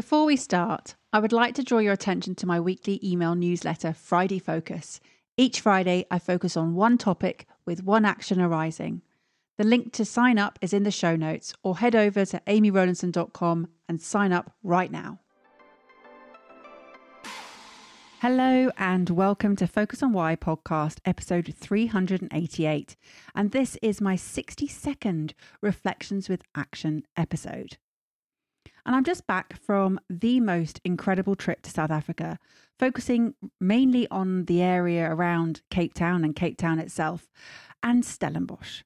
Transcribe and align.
Before 0.00 0.24
we 0.24 0.36
start, 0.36 0.94
I 1.12 1.18
would 1.18 1.30
like 1.30 1.54
to 1.56 1.62
draw 1.62 1.76
your 1.76 1.92
attention 1.92 2.34
to 2.36 2.46
my 2.46 2.58
weekly 2.58 2.98
email 3.04 3.34
newsletter, 3.34 3.92
Friday 3.92 4.38
Focus. 4.38 4.98
Each 5.36 5.60
Friday, 5.60 6.06
I 6.10 6.18
focus 6.18 6.56
on 6.56 6.74
one 6.74 6.96
topic 6.96 7.46
with 7.66 7.84
one 7.84 8.06
action 8.06 8.40
arising. 8.40 9.02
The 9.58 9.64
link 9.64 9.92
to 9.92 10.06
sign 10.06 10.38
up 10.38 10.58
is 10.62 10.72
in 10.72 10.84
the 10.84 10.90
show 10.90 11.16
notes, 11.16 11.52
or 11.62 11.76
head 11.76 11.94
over 11.94 12.24
to 12.24 12.40
amyrowlinson.com 12.46 13.68
and 13.90 14.00
sign 14.00 14.32
up 14.32 14.54
right 14.62 14.90
now. 14.90 15.20
Hello, 18.22 18.70
and 18.78 19.10
welcome 19.10 19.54
to 19.56 19.66
Focus 19.66 20.02
on 20.02 20.14
Why 20.14 20.34
podcast, 20.34 21.00
episode 21.04 21.54
388. 21.54 22.96
And 23.34 23.50
this 23.50 23.76
is 23.82 24.00
my 24.00 24.16
60 24.16 24.66
second 24.66 25.34
Reflections 25.60 26.30
with 26.30 26.40
Action 26.54 27.02
episode. 27.18 27.76
And 28.84 28.94
I'm 28.96 29.04
just 29.04 29.26
back 29.26 29.60
from 29.60 30.00
the 30.08 30.40
most 30.40 30.80
incredible 30.84 31.34
trip 31.34 31.62
to 31.62 31.70
South 31.70 31.90
Africa, 31.90 32.38
focusing 32.78 33.34
mainly 33.60 34.08
on 34.10 34.46
the 34.46 34.62
area 34.62 35.10
around 35.10 35.62
Cape 35.70 35.94
Town 35.94 36.24
and 36.24 36.34
Cape 36.34 36.56
Town 36.56 36.78
itself 36.78 37.28
and 37.82 38.04
Stellenbosch. 38.04 38.82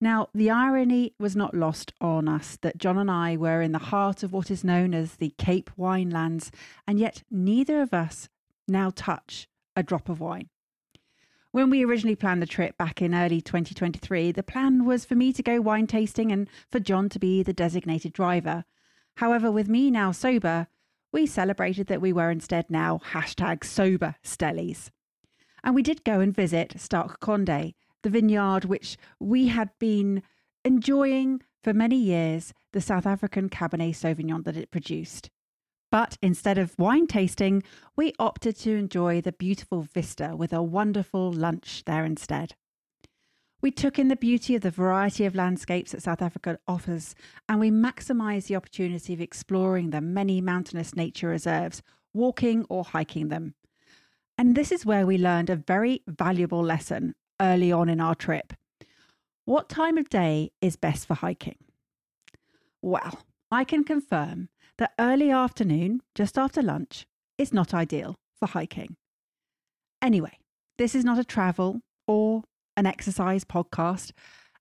Now, 0.00 0.28
the 0.34 0.50
irony 0.50 1.14
was 1.18 1.36
not 1.36 1.54
lost 1.54 1.92
on 2.00 2.26
us 2.26 2.56
that 2.62 2.78
John 2.78 2.96
and 2.96 3.10
I 3.10 3.36
were 3.36 3.60
in 3.60 3.72
the 3.72 3.78
heart 3.78 4.22
of 4.22 4.32
what 4.32 4.50
is 4.50 4.64
known 4.64 4.94
as 4.94 5.16
the 5.16 5.34
Cape 5.36 5.70
Winelands, 5.78 6.50
and 6.86 6.98
yet 6.98 7.22
neither 7.30 7.82
of 7.82 7.92
us 7.92 8.28
now 8.66 8.92
touch 8.94 9.46
a 9.76 9.82
drop 9.82 10.08
of 10.08 10.20
wine. 10.20 10.48
When 11.52 11.68
we 11.68 11.84
originally 11.84 12.16
planned 12.16 12.40
the 12.40 12.46
trip 12.46 12.78
back 12.78 13.02
in 13.02 13.14
early 13.14 13.40
2023, 13.40 14.32
the 14.32 14.42
plan 14.42 14.84
was 14.84 15.04
for 15.04 15.16
me 15.16 15.32
to 15.32 15.42
go 15.42 15.60
wine 15.60 15.86
tasting 15.86 16.30
and 16.30 16.48
for 16.70 16.78
John 16.78 17.08
to 17.10 17.18
be 17.18 17.42
the 17.42 17.52
designated 17.52 18.12
driver. 18.12 18.64
However, 19.16 19.50
with 19.50 19.68
me 19.68 19.90
now 19.90 20.12
sober, 20.12 20.68
we 21.12 21.26
celebrated 21.26 21.88
that 21.88 22.00
we 22.00 22.12
were 22.12 22.30
instead 22.30 22.70
now 22.70 23.00
hashtag 23.12 23.64
sober 23.64 24.16
stellies. 24.24 24.90
And 25.62 25.74
we 25.74 25.82
did 25.82 26.04
go 26.04 26.20
and 26.20 26.34
visit 26.34 26.80
Stark 26.80 27.20
Conde, 27.20 27.74
the 28.02 28.10
vineyard 28.10 28.64
which 28.64 28.96
we 29.18 29.48
had 29.48 29.70
been 29.78 30.22
enjoying 30.64 31.42
for 31.62 31.74
many 31.74 31.96
years, 31.96 32.54
the 32.72 32.80
South 32.80 33.06
African 33.06 33.48
Cabernet 33.48 33.94
Sauvignon 33.94 34.44
that 34.44 34.56
it 34.56 34.70
produced. 34.70 35.30
But 35.90 36.16
instead 36.22 36.56
of 36.56 36.78
wine 36.78 37.06
tasting, 37.06 37.62
we 37.96 38.12
opted 38.18 38.56
to 38.60 38.76
enjoy 38.76 39.20
the 39.20 39.32
beautiful 39.32 39.82
vista 39.82 40.36
with 40.36 40.52
a 40.52 40.62
wonderful 40.62 41.32
lunch 41.32 41.82
there 41.84 42.04
instead. 42.04 42.54
We 43.62 43.70
took 43.70 43.98
in 43.98 44.08
the 44.08 44.16
beauty 44.16 44.54
of 44.54 44.62
the 44.62 44.70
variety 44.70 45.26
of 45.26 45.34
landscapes 45.34 45.92
that 45.92 46.02
South 46.02 46.22
Africa 46.22 46.58
offers, 46.66 47.14
and 47.48 47.60
we 47.60 47.70
maximised 47.70 48.46
the 48.46 48.56
opportunity 48.56 49.12
of 49.12 49.20
exploring 49.20 49.90
the 49.90 50.00
many 50.00 50.40
mountainous 50.40 50.96
nature 50.96 51.28
reserves, 51.28 51.82
walking 52.14 52.64
or 52.70 52.84
hiking 52.84 53.28
them. 53.28 53.54
And 54.38 54.54
this 54.54 54.72
is 54.72 54.86
where 54.86 55.06
we 55.06 55.18
learned 55.18 55.50
a 55.50 55.56
very 55.56 56.02
valuable 56.06 56.62
lesson 56.62 57.14
early 57.38 57.70
on 57.70 57.90
in 57.90 58.00
our 58.00 58.14
trip. 58.14 58.54
What 59.44 59.68
time 59.68 59.98
of 59.98 60.08
day 60.08 60.52
is 60.62 60.76
best 60.76 61.06
for 61.06 61.14
hiking? 61.14 61.56
Well, 62.80 63.20
I 63.50 63.64
can 63.64 63.84
confirm 63.84 64.48
that 64.78 64.94
early 64.98 65.30
afternoon, 65.30 66.00
just 66.14 66.38
after 66.38 66.62
lunch, 66.62 67.06
is 67.36 67.52
not 67.52 67.74
ideal 67.74 68.16
for 68.38 68.46
hiking. 68.46 68.96
Anyway, 70.00 70.38
this 70.78 70.94
is 70.94 71.04
not 71.04 71.18
a 71.18 71.24
travel 71.24 71.80
or 72.06 72.44
an 72.76 72.86
exercise 72.86 73.44
podcast. 73.44 74.12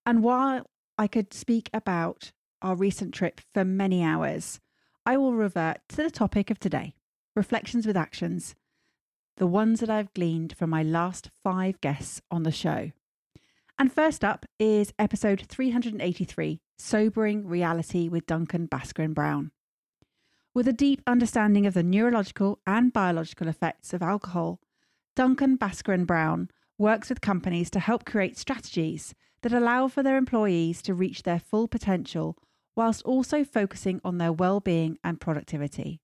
And 0.05 0.23
while 0.23 0.65
I 0.97 1.07
could 1.07 1.33
speak 1.33 1.69
about 1.73 2.31
our 2.61 2.75
recent 2.75 3.13
trip 3.13 3.41
for 3.53 3.63
many 3.63 4.03
hours, 4.03 4.59
I 5.05 5.17
will 5.17 5.33
revert 5.33 5.79
to 5.89 5.97
the 5.97 6.11
topic 6.11 6.49
of 6.49 6.59
today 6.59 6.95
reflections 7.35 7.87
with 7.87 7.95
actions, 7.95 8.55
the 9.37 9.47
ones 9.47 9.79
that 9.79 9.89
I've 9.89 10.13
gleaned 10.13 10.57
from 10.57 10.69
my 10.69 10.83
last 10.83 11.29
five 11.43 11.79
guests 11.79 12.21
on 12.29 12.43
the 12.43 12.51
show. 12.51 12.91
And 13.77 13.93
first 13.93 14.25
up 14.25 14.45
is 14.59 14.93
episode 14.99 15.45
383 15.47 16.59
Sobering 16.77 17.47
Reality 17.47 18.09
with 18.09 18.25
Duncan 18.25 18.67
Bhaskaran 18.67 19.13
Brown. 19.13 19.51
With 20.53 20.67
a 20.67 20.73
deep 20.73 21.01
understanding 21.07 21.65
of 21.65 21.75
the 21.75 21.83
neurological 21.83 22.59
and 22.67 22.91
biological 22.91 23.47
effects 23.47 23.93
of 23.93 24.01
alcohol, 24.01 24.59
Duncan 25.15 25.57
Bhaskaran 25.57 26.05
Brown 26.05 26.49
works 26.79 27.09
with 27.09 27.21
companies 27.21 27.69
to 27.69 27.79
help 27.79 28.05
create 28.05 28.37
strategies 28.37 29.13
that 29.41 29.53
allow 29.53 29.87
for 29.87 30.01
their 30.01 30.17
employees 30.17 30.81
to 30.81 30.93
reach 30.93 31.23
their 31.23 31.39
full 31.39 31.67
potential 31.67 32.37
whilst 32.75 33.03
also 33.03 33.43
focusing 33.43 33.99
on 34.03 34.17
their 34.17 34.31
well-being 34.31 34.97
and 35.03 35.19
productivity. 35.19 35.99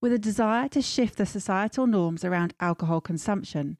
With 0.00 0.12
a 0.12 0.18
desire 0.18 0.68
to 0.70 0.82
shift 0.82 1.16
the 1.16 1.26
societal 1.26 1.86
norms 1.86 2.24
around 2.24 2.54
alcohol 2.60 3.00
consumption, 3.00 3.78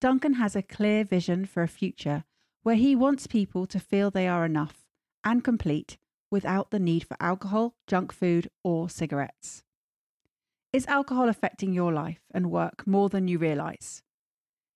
Duncan 0.00 0.34
has 0.34 0.56
a 0.56 0.62
clear 0.62 1.04
vision 1.04 1.44
for 1.44 1.62
a 1.62 1.68
future 1.68 2.24
where 2.62 2.76
he 2.76 2.94
wants 2.94 3.26
people 3.26 3.66
to 3.66 3.80
feel 3.80 4.10
they 4.10 4.28
are 4.28 4.44
enough 4.44 4.86
and 5.24 5.44
complete 5.44 5.98
without 6.30 6.70
the 6.70 6.78
need 6.78 7.04
for 7.04 7.16
alcohol, 7.20 7.74
junk 7.86 8.12
food, 8.12 8.48
or 8.62 8.88
cigarettes. 8.88 9.62
Is 10.72 10.86
alcohol 10.86 11.28
affecting 11.28 11.72
your 11.72 11.92
life 11.92 12.22
and 12.32 12.50
work 12.50 12.86
more 12.86 13.08
than 13.08 13.26
you 13.26 13.38
realise? 13.38 14.02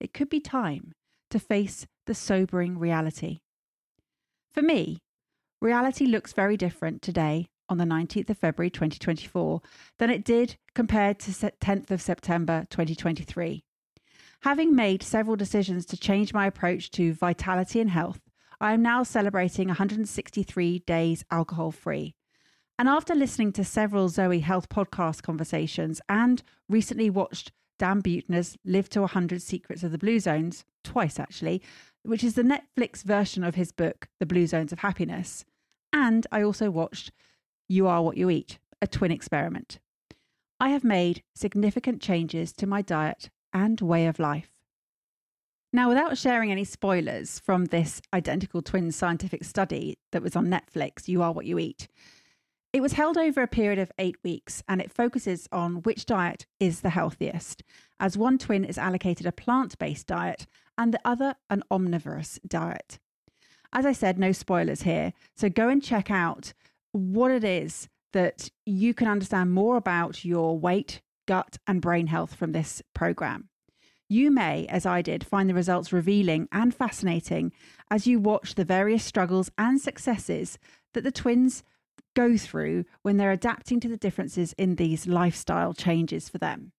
It 0.05 0.13
could 0.13 0.29
be 0.29 0.39
time 0.39 0.93
to 1.31 1.41
face 1.41 1.87
the 2.07 2.15
sobering 2.15 2.79
reality. 2.79 3.41
For 4.53 4.63
me, 4.63 4.99
reality 5.61 6.05
looks 6.07 6.35
very 6.35 6.57
different 6.57 7.01
today 7.01 7.49
on 7.71 7.79
the 7.79 7.85
19th 7.85 8.29
of 8.29 8.39
February 8.39 8.71
2024 8.71 9.63
than 9.99 10.11
it 10.11 10.23
did 10.23 10.57
compared 10.75 11.19
to 11.21 11.31
10th 11.31 11.91
of 11.91 12.03
September 12.03 12.67
2023. 12.69 13.65
Having 14.43 14.77
made 14.77 15.03
several 15.03 15.37
decisions 15.37 15.87
to 15.87 15.97
change 15.97 16.35
my 16.35 16.47
approach 16.47 16.91
to 16.91 17.15
vitality 17.15 17.81
and 17.81 17.91
health, 17.91 18.21
I 18.61 18.75
am 18.75 18.83
now 18.83 19.03
celebrating 19.03 19.69
163 19.69 20.81
days 20.81 21.25
alcohol 21.31 21.71
free. 21.71 22.15
And 22.79 22.89
after 22.89 23.15
listening 23.15 23.53
to 23.53 23.65
several 23.65 24.09
Zoe 24.11 24.41
Health 24.41 24.69
podcast 24.69 25.23
conversations 25.23 26.03
and 26.11 26.43
recently 26.69 27.09
watched 27.09 27.53
Dan 27.79 28.01
Buettner's 28.01 28.57
Live 28.65 28.89
to 28.91 29.01
100 29.01 29.43
Secrets 29.43 29.83
of 29.83 29.93
the 29.93 29.99
Blue 29.99 30.21
Zones, 30.21 30.65
twice 30.83 31.19
actually, 31.19 31.63
which 32.03 32.25
is 32.25 32.35
the 32.35 32.43
Netflix 32.43 33.03
version 33.03 33.43
of 33.43 33.55
his 33.55 33.73
book, 33.73 34.09
The 34.21 34.27
Blue 34.27 34.47
Zones 34.47 34.73
of 34.73 34.81
Happiness. 34.81 35.45
And 35.93 36.27
I 36.31 36.43
also 36.43 36.71
watched 36.71 37.13
You 37.69 37.87
Are 37.87 38.03
What 38.03 38.17
You 38.17 38.31
Eat, 38.31 38.59
a 38.83 38.87
twin 38.87 39.11
experiment. 39.11 39.79
I 40.61 40.71
have 40.71 40.85
made 40.85 41.23
significant 41.35 42.01
changes 42.01 42.53
to 42.55 42.67
my 42.67 42.83
diet 42.83 43.31
and 43.53 43.81
way 43.81 44.07
of 44.07 44.19
life. 44.19 44.51
Now, 45.73 45.89
without 45.89 46.17
sharing 46.17 46.53
any 46.53 46.65
spoilers 46.65 47.41
from 47.41 47.65
this 47.65 48.01
identical 48.13 48.63
twin 48.63 48.93
scientific 48.93 49.43
study 49.43 49.99
that 50.13 50.23
was 50.23 50.37
on 50.37 50.47
Netflix, 50.47 51.09
You 51.09 51.23
Are 51.23 51.33
What 51.33 51.47
You 51.47 51.59
Eat, 51.59 51.89
it 52.75 52.83
was 52.83 52.95
held 52.95 53.17
over 53.17 53.41
a 53.41 53.47
period 53.47 53.79
of 53.79 53.93
eight 54.01 54.17
weeks 54.25 54.61
and 54.69 54.81
it 54.81 54.93
focuses 54.93 55.49
on 55.53 55.77
which 55.83 56.07
diet 56.07 56.45
is 56.59 56.81
the 56.81 56.91
healthiest, 56.91 57.63
as 58.01 58.19
one 58.19 58.37
twin 58.37 58.65
is 58.65 58.77
allocated 58.77 59.27
a 59.27 59.33
plant 59.33 59.79
based 59.79 60.09
diet 60.09 60.49
and 60.77 60.93
the 60.93 61.01
other 61.05 61.37
an 61.49 61.63
omnivorous 61.71 62.41
diet. 62.45 62.99
As 63.73 63.87
I 63.87 63.93
said, 63.93 64.19
no 64.19 64.33
spoilers 64.33 64.83
here, 64.83 65.13
so 65.37 65.49
go 65.49 65.69
and 65.69 65.81
check 65.81 66.11
out 66.11 66.53
what 66.91 67.31
it 67.31 67.45
is 67.45 67.89
that 68.13 68.51
you 68.67 68.93
can 68.93 69.07
understand 69.07 69.53
more 69.53 69.77
about 69.77 70.25
your 70.25 70.59
weight, 70.59 71.01
gut, 71.29 71.59
and 71.69 71.81
brain 71.81 72.09
health 72.09 72.35
from 72.35 72.51
this 72.51 72.83
program. 72.93 73.51
You 74.09 74.33
may, 74.33 74.67
as 74.67 74.85
I 74.85 75.01
did, 75.01 75.25
find 75.25 75.49
the 75.49 75.55
results 75.55 75.93
revealing 75.93 76.49
and 76.51 76.75
fascinating 76.75 77.53
as 77.89 78.09
you 78.09 78.19
watch 78.19 78.57
the 78.57 78.65
various 78.65 79.05
struggles 79.05 79.49
and 79.57 79.81
successes 79.81 80.59
that 80.93 81.05
the 81.05 81.13
twins 81.13 81.63
go 82.15 82.37
through 82.37 82.85
when 83.03 83.17
they're 83.17 83.33
adapting 83.33 83.81
to 83.81 83.89
the 83.89 83.97
differences 83.97 84.53
in 84.55 84.77
these 84.77 85.07
lifestyle 85.07 85.75
changes 85.75 86.29
for 86.29 86.39
them. 86.39 86.73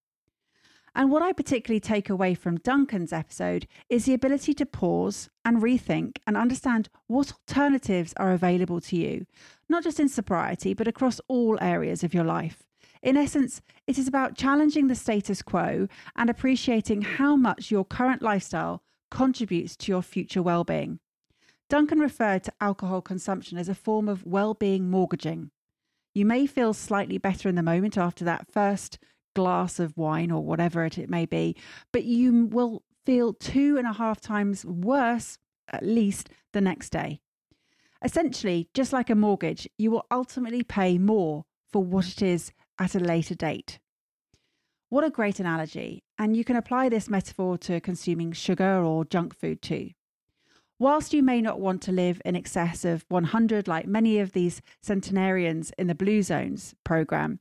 And 0.98 1.12
what 1.12 1.22
I 1.22 1.34
particularly 1.34 1.82
take 1.82 2.10
away 2.10 2.36
from 2.36 2.56
Duncan's 2.58 3.12
episode 3.12 3.68
is 3.90 4.06
the 4.06 4.14
ability 4.14 4.54
to 4.54 4.66
pause 4.66 5.30
and 5.44 5.62
rethink 5.62 6.20
and 6.26 6.38
understand 6.38 6.88
what 7.08 7.34
alternatives 7.34 8.14
are 8.16 8.32
available 8.32 8.80
to 8.80 8.96
you, 8.96 9.26
not 9.68 9.84
just 9.84 10.00
in 10.00 10.08
sobriety, 10.08 10.74
but 10.74 10.88
across 10.88 11.20
all 11.28 11.58
areas 11.60 12.02
of 12.02 12.14
your 12.14 12.24
life. 12.24 12.64
In 13.04 13.18
essence, 13.18 13.62
it 13.86 13.98
is 13.98 14.08
about 14.08 14.38
challenging 14.38 14.88
the 14.88 14.96
status 14.96 15.42
quo 15.42 15.90
and 16.16 16.30
appreciating 16.30 17.02
how 17.02 17.36
much 17.36 17.72
your 17.72 17.84
current 17.84 18.22
lifestyle 18.22 18.82
contributes 19.12 19.76
to 19.78 19.92
your 19.92 20.02
future 20.02 20.42
well 20.42 20.64
being. 20.64 21.00
Duncan 21.70 22.00
referred 22.00 22.44
to 22.44 22.54
alcohol 22.62 23.02
consumption 23.02 23.58
as 23.58 23.68
a 23.68 23.76
form 23.76 24.08
of 24.08 24.26
well 24.26 24.54
being 24.54 24.90
mortgaging. 24.90 25.50
You 26.14 26.26
may 26.26 26.46
feel 26.46 26.74
slightly 26.74 27.18
better 27.18 27.50
in 27.50 27.56
the 27.56 27.64
moment 27.64 27.98
after 27.98 28.24
that 28.26 28.52
first 28.52 29.00
glass 29.34 29.80
of 29.80 29.98
wine 29.98 30.32
or 30.32 30.44
whatever 30.44 30.86
it, 30.86 30.98
it 30.98 31.10
may 31.10 31.26
be, 31.26 31.56
but 31.92 32.06
you 32.06 32.46
will 32.46 32.84
feel 33.06 33.34
two 33.34 33.78
and 33.78 33.88
a 33.88 33.94
half 33.94 34.22
times 34.22 34.64
worse, 34.66 35.38
at 35.72 35.84
least, 35.84 36.30
the 36.54 36.62
next 36.62 36.92
day. 36.92 37.20
Essentially, 38.04 38.70
just 38.74 38.94
like 38.94 39.10
a 39.10 39.16
mortgage, 39.16 39.68
you 39.78 39.92
will 39.92 40.06
ultimately 40.12 40.64
pay 40.64 40.98
more 40.98 41.46
for 41.72 41.84
what 41.84 42.08
it 42.08 42.22
is 42.22 42.52
at 42.80 42.96
a 42.96 43.00
later 43.00 43.36
date. 43.36 43.80
What 44.90 45.04
a 45.04 45.10
great 45.10 45.40
analogy, 45.40 46.04
and 46.18 46.38
you 46.38 46.44
can 46.44 46.56
apply 46.56 46.90
this 46.90 47.10
metaphor 47.10 47.58
to 47.60 47.82
consuming 47.82 48.32
sugar 48.32 48.84
or 48.84 49.04
junk 49.04 49.36
food 49.36 49.62
too. 49.62 49.90
Whilst 50.78 51.14
you 51.14 51.24
may 51.24 51.42
not 51.42 51.62
want 51.62 51.82
to 51.84 51.94
live 51.94 52.22
in 52.26 52.36
excess 52.36 52.84
of 52.84 53.06
100 53.08 53.66
like 53.68 53.88
many 53.88 54.20
of 54.20 54.34
these 54.34 54.62
centenarians 54.82 55.72
in 55.78 55.88
the 55.88 55.96
Blue 55.96 56.22
Zones 56.22 56.76
program, 56.84 57.40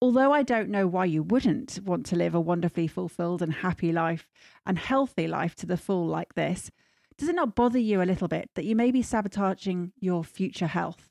although 0.00 0.32
I 0.32 0.42
don't 0.42 0.70
know 0.70 0.86
why 0.86 1.04
you 1.04 1.22
wouldn't 1.22 1.78
want 1.84 2.06
to 2.06 2.16
live 2.16 2.34
a 2.34 2.40
wonderfully 2.40 2.86
fulfilled 2.86 3.42
and 3.42 3.52
happy 3.52 3.92
life 3.92 4.30
and 4.64 4.78
healthy 4.78 5.26
life 5.26 5.54
to 5.56 5.66
the 5.66 5.76
full 5.76 6.06
like 6.06 6.34
this, 6.34 6.70
does 7.18 7.28
it 7.28 7.34
not 7.34 7.54
bother 7.54 7.78
you 7.78 8.00
a 8.00 8.04
little 8.04 8.28
bit 8.28 8.48
that 8.54 8.64
you 8.64 8.74
may 8.74 8.90
be 8.90 9.02
sabotaging 9.02 9.92
your 10.00 10.24
future 10.24 10.66
health? 10.66 11.10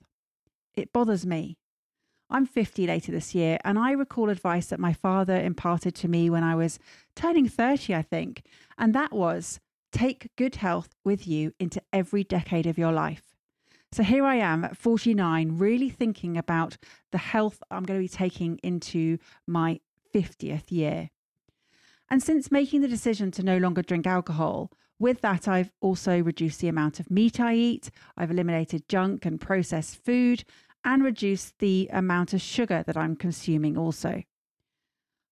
It 0.74 0.92
bothers 0.92 1.24
me. 1.24 1.58
I'm 2.32 2.48
50 2.48 2.88
later 2.88 3.12
this 3.12 3.36
year, 3.36 3.60
and 3.64 3.78
I 3.78 3.92
recall 3.92 4.30
advice 4.30 4.68
that 4.68 4.80
my 4.80 4.92
father 4.92 5.40
imparted 5.40 5.94
to 5.96 6.08
me 6.08 6.32
when 6.32 6.44
I 6.44 6.56
was 6.56 6.80
turning 7.16 7.48
30, 7.48 7.94
I 7.94 8.02
think, 8.02 8.42
and 8.76 8.96
that 8.96 9.14
was 9.14 9.60
take 9.94 10.32
good 10.36 10.56
health 10.56 10.90
with 11.06 11.28
you 11.28 11.54
into 11.60 11.82
every 11.94 12.24
decade 12.24 12.66
of 12.66 12.78
your 12.78 12.92
life. 12.92 13.24
So 13.94 14.02
here 14.04 14.26
I 14.26 14.36
am 14.36 14.66
at 14.66 14.76
49, 14.76 15.58
really 15.58 15.90
thinking 15.90 16.36
about 16.36 16.78
the 17.12 17.20
health 17.20 17.62
I'm 17.70 17.84
going 17.84 18.00
to 18.00 18.04
be 18.04 18.10
taking 18.10 18.60
into 18.64 19.20
my 19.48 19.80
50th 20.14 20.72
year. 20.72 21.12
And 22.10 22.22
since 22.22 22.52
making 22.52 22.82
the 22.82 22.88
decision 22.88 23.30
to 23.32 23.44
no 23.44 23.58
longer 23.58 23.84
drink 23.84 24.08
alcohol, 24.08 24.72
with 25.00 25.22
that, 25.22 25.48
I've 25.48 25.72
also 25.80 26.22
reduced 26.22 26.60
the 26.60 26.68
amount 26.68 27.00
of 27.00 27.12
meat 27.12 27.40
I 27.40 27.56
eat, 27.56 27.92
I've 28.18 28.32
eliminated 28.32 28.90
junk 28.90 29.26
and 29.26 29.40
processed 29.40 30.04
food, 30.04 30.44
and 30.84 31.04
reduced 31.04 31.60
the 31.60 31.90
amount 31.94 32.34
of 32.34 32.42
sugar 32.42 32.84
that 32.86 32.98
I'm 32.98 33.16
consuming 33.16 33.78
also. 33.78 34.24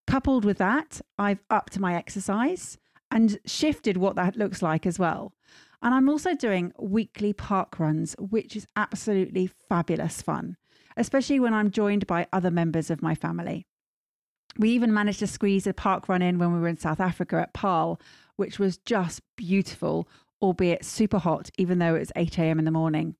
Coupled 0.07 0.45
with 0.45 0.57
that, 0.59 1.01
I've 1.17 1.43
upped 1.49 1.79
my 1.79 1.95
exercise 1.95 2.77
and 3.11 3.37
shifted 3.45 3.97
what 3.97 4.15
that 4.15 4.37
looks 4.37 4.61
like 4.61 4.85
as 4.85 4.97
well. 4.97 5.33
And 5.83 5.93
I'm 5.93 6.09
also 6.09 6.35
doing 6.35 6.73
weekly 6.79 7.33
park 7.33 7.79
runs, 7.79 8.15
which 8.19 8.55
is 8.55 8.67
absolutely 8.75 9.47
fabulous 9.47 10.21
fun, 10.21 10.57
especially 10.95 11.39
when 11.39 11.53
I'm 11.53 11.71
joined 11.71 12.07
by 12.07 12.27
other 12.31 12.51
members 12.51 12.89
of 12.89 13.01
my 13.01 13.15
family. 13.15 13.67
We 14.57 14.69
even 14.71 14.93
managed 14.93 15.19
to 15.19 15.27
squeeze 15.27 15.65
a 15.65 15.73
park 15.73 16.09
run 16.09 16.21
in 16.21 16.37
when 16.37 16.53
we 16.53 16.59
were 16.59 16.67
in 16.67 16.77
South 16.77 16.99
Africa 16.99 17.37
at 17.37 17.53
Paarl, 17.53 17.99
which 18.35 18.59
was 18.59 18.77
just 18.77 19.21
beautiful, 19.35 20.07
albeit 20.41 20.85
super 20.85 21.19
hot, 21.19 21.49
even 21.57 21.79
though 21.79 21.95
it 21.95 21.99
was 21.99 22.11
8 22.15 22.37
a.m. 22.37 22.59
in 22.59 22.65
the 22.65 22.71
morning. 22.71 23.15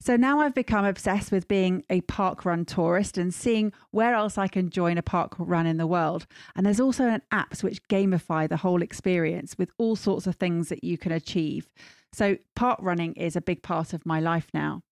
So 0.00 0.16
now 0.16 0.40
I've 0.40 0.54
become 0.54 0.84
obsessed 0.84 1.32
with 1.32 1.48
being 1.48 1.84
a 1.90 2.00
park 2.02 2.44
run 2.44 2.64
tourist 2.64 3.18
and 3.18 3.34
seeing 3.34 3.72
where 3.90 4.14
else 4.14 4.38
I 4.38 4.46
can 4.46 4.70
join 4.70 4.96
a 4.96 5.02
park 5.02 5.34
run 5.38 5.66
in 5.66 5.76
the 5.76 5.88
world. 5.88 6.26
And 6.54 6.64
there's 6.64 6.80
also 6.80 7.08
an 7.08 7.22
apps 7.32 7.62
which 7.62 7.82
gamify 7.88 8.48
the 8.48 8.58
whole 8.58 8.80
experience 8.80 9.56
with 9.58 9.70
all 9.76 9.96
sorts 9.96 10.26
of 10.26 10.36
things 10.36 10.68
that 10.68 10.84
you 10.84 10.96
can 10.98 11.10
achieve. 11.10 11.68
So 12.12 12.38
park 12.54 12.78
running 12.80 13.14
is 13.14 13.34
a 13.34 13.40
big 13.40 13.62
part 13.62 13.92
of 13.92 14.06
my 14.06 14.20
life 14.20 14.48
now. 14.54 14.82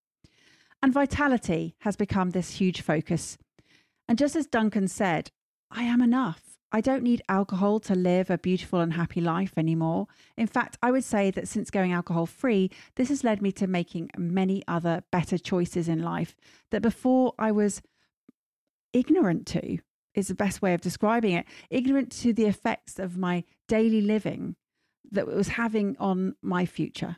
And 0.82 0.93
vitality 0.93 1.76
has 1.81 1.97
become 1.97 2.31
this 2.31 2.59
huge 2.59 2.81
focus. 2.81 3.38
And 4.09 4.19
just 4.19 4.37
as 4.37 4.47
Duncan 4.47 4.88
said, 4.88 5.31
I 5.70 5.85
am 5.85 6.02
enough. 6.02 6.56
I 6.76 6.82
don't 6.82 7.02
need 7.02 7.23
alcohol 7.31 7.81
to 7.81 7.94
live 7.94 8.28
a 8.28 8.37
beautiful 8.37 8.81
and 8.81 8.93
happy 8.93 9.23
life 9.23 9.56
anymore. 9.56 10.08
In 10.37 10.46
fact, 10.46 10.76
I 10.82 10.90
would 10.90 11.05
say 11.05 11.31
that 11.31 11.49
since 11.49 11.70
going 11.70 11.94
alcohol 11.94 12.26
free, 12.26 12.70
this 12.96 13.08
has 13.08 13.25
led 13.25 13.40
me 13.40 13.50
to 13.52 13.67
making 13.67 14.11
many 14.19 14.62
other 14.69 15.02
better 15.11 15.38
choices 15.38 15.88
in 15.88 16.02
life 16.02 16.37
that 16.73 16.82
before 16.82 17.32
I 17.38 17.50
was 17.50 17.81
ignorant 18.93 19.46
to, 19.46 19.78
is 20.12 20.28
the 20.28 20.34
best 20.34 20.61
way 20.61 20.75
of 20.75 20.82
describing 20.82 21.32
it, 21.32 21.46
ignorant 21.70 22.12
to 22.20 22.34
the 22.34 22.44
effects 22.44 22.99
of 22.99 23.17
my 23.17 23.44
daily 23.69 24.02
living 24.02 24.55
that 25.11 25.26
it 25.28 25.34
was 25.34 25.49
having 25.49 25.96
on 25.99 26.37
my 26.43 26.67
future. 26.67 27.17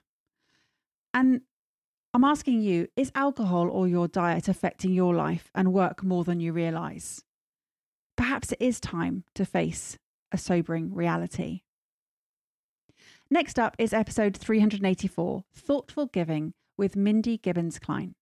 And 1.13 1.41
I'm 2.15 2.23
asking 2.23 2.61
you, 2.61 2.87
is 2.95 3.11
alcohol 3.17 3.69
or 3.69 3.89
your 3.89 4.07
diet 4.07 4.47
affecting 4.47 4.93
your 4.93 5.17
life 5.17 5.51
and 5.53 5.73
work 5.73 6.05
more 6.05 6.23
than 6.23 6.39
you 6.39 6.53
realize? 6.53 7.25
Perhaps 8.19 8.51
it 8.51 8.61
is 8.61 8.81
time 8.81 9.23
to 9.37 9.47
face 9.47 9.97
a 10.33 10.37
sobering 10.37 10.93
reality. 10.93 11.61
Next 13.31 13.61
up 13.61 13.77
is 13.79 13.93
episode 13.93 14.37
384 14.37 15.45
Thoughtful 15.55 16.07
Giving 16.07 16.53
with 16.77 16.97
Mindy 16.97 17.39
Gibbins-Klein. 17.39 18.17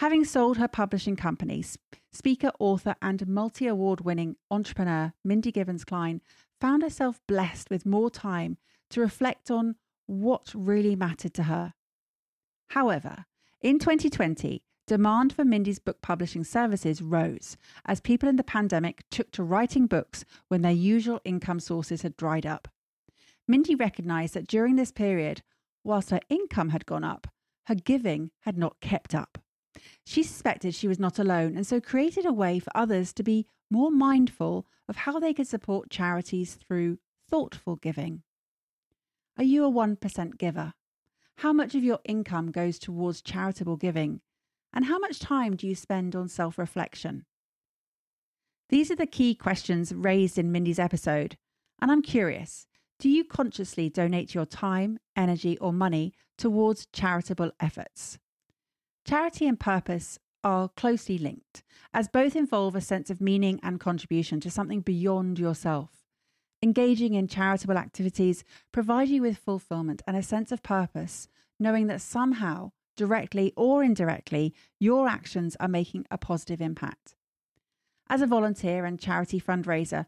Having 0.00 0.24
sold 0.24 0.58
her 0.58 0.66
publishing 0.66 1.14
company, 1.14 1.64
speaker, 2.10 2.50
author, 2.58 2.96
and 3.00 3.28
multi 3.28 3.68
award 3.68 4.00
winning 4.00 4.34
entrepreneur 4.50 5.12
Mindy 5.22 5.52
Gibbins-Klein 5.52 6.20
found 6.60 6.82
herself 6.82 7.20
blessed 7.28 7.70
with 7.70 7.86
more 7.86 8.10
time 8.10 8.58
to 8.90 9.00
reflect 9.00 9.52
on 9.52 9.76
what 10.06 10.50
really 10.52 10.96
mattered 10.96 11.32
to 11.34 11.44
her. 11.44 11.74
However, 12.70 13.26
in 13.62 13.78
2020, 13.78 14.64
Demand 14.86 15.32
for 15.32 15.44
Mindy's 15.44 15.80
book 15.80 16.00
publishing 16.00 16.44
services 16.44 17.02
rose 17.02 17.56
as 17.86 18.00
people 18.00 18.28
in 18.28 18.36
the 18.36 18.44
pandemic 18.44 19.02
took 19.10 19.32
to 19.32 19.42
writing 19.42 19.88
books 19.88 20.24
when 20.46 20.62
their 20.62 20.70
usual 20.70 21.20
income 21.24 21.58
sources 21.58 22.02
had 22.02 22.16
dried 22.16 22.46
up. 22.46 22.68
Mindy 23.48 23.74
recognized 23.74 24.34
that 24.34 24.46
during 24.46 24.76
this 24.76 24.92
period, 24.92 25.42
whilst 25.82 26.10
her 26.10 26.20
income 26.28 26.68
had 26.68 26.86
gone 26.86 27.02
up, 27.02 27.26
her 27.64 27.74
giving 27.74 28.30
had 28.42 28.56
not 28.56 28.80
kept 28.80 29.12
up. 29.12 29.38
She 30.04 30.22
suspected 30.22 30.72
she 30.72 30.86
was 30.86 31.00
not 31.00 31.18
alone 31.18 31.56
and 31.56 31.66
so 31.66 31.80
created 31.80 32.24
a 32.24 32.32
way 32.32 32.60
for 32.60 32.70
others 32.72 33.12
to 33.14 33.24
be 33.24 33.48
more 33.68 33.90
mindful 33.90 34.66
of 34.88 34.98
how 34.98 35.18
they 35.18 35.34
could 35.34 35.48
support 35.48 35.90
charities 35.90 36.54
through 36.54 36.98
thoughtful 37.28 37.74
giving. 37.74 38.22
Are 39.36 39.44
you 39.44 39.64
a 39.64 39.70
1% 39.70 40.38
giver? 40.38 40.74
How 41.38 41.52
much 41.52 41.74
of 41.74 41.82
your 41.82 41.98
income 42.04 42.52
goes 42.52 42.78
towards 42.78 43.20
charitable 43.20 43.76
giving? 43.78 44.20
And 44.72 44.86
how 44.86 44.98
much 44.98 45.18
time 45.18 45.56
do 45.56 45.66
you 45.66 45.74
spend 45.74 46.14
on 46.14 46.28
self 46.28 46.58
reflection? 46.58 47.24
These 48.68 48.90
are 48.90 48.96
the 48.96 49.06
key 49.06 49.34
questions 49.34 49.92
raised 49.94 50.38
in 50.38 50.50
Mindy's 50.50 50.78
episode. 50.78 51.36
And 51.80 51.90
I'm 51.90 52.02
curious 52.02 52.66
do 52.98 53.10
you 53.10 53.24
consciously 53.24 53.90
donate 53.90 54.34
your 54.34 54.46
time, 54.46 54.98
energy, 55.14 55.58
or 55.58 55.72
money 55.72 56.14
towards 56.38 56.86
charitable 56.92 57.52
efforts? 57.60 58.18
Charity 59.06 59.46
and 59.46 59.60
purpose 59.60 60.18
are 60.42 60.70
closely 60.70 61.18
linked, 61.18 61.62
as 61.92 62.08
both 62.08 62.34
involve 62.34 62.74
a 62.74 62.80
sense 62.80 63.10
of 63.10 63.20
meaning 63.20 63.60
and 63.62 63.80
contribution 63.80 64.40
to 64.40 64.50
something 64.50 64.80
beyond 64.80 65.38
yourself. 65.38 66.04
Engaging 66.62 67.14
in 67.14 67.28
charitable 67.28 67.76
activities 67.76 68.44
provide 68.72 69.08
you 69.08 69.20
with 69.20 69.36
fulfillment 69.36 70.02
and 70.06 70.16
a 70.16 70.22
sense 70.22 70.50
of 70.50 70.62
purpose, 70.62 71.28
knowing 71.60 71.86
that 71.88 72.00
somehow 72.00 72.72
directly 72.96 73.52
or 73.56 73.82
indirectly, 73.82 74.54
your 74.78 75.08
actions 75.08 75.56
are 75.60 75.68
making 75.68 76.06
a 76.10 76.18
positive 76.18 76.60
impact. 76.60 77.14
As 78.08 78.22
a 78.22 78.26
volunteer 78.26 78.84
and 78.84 79.00
charity 79.00 79.40
fundraiser, 79.40 80.06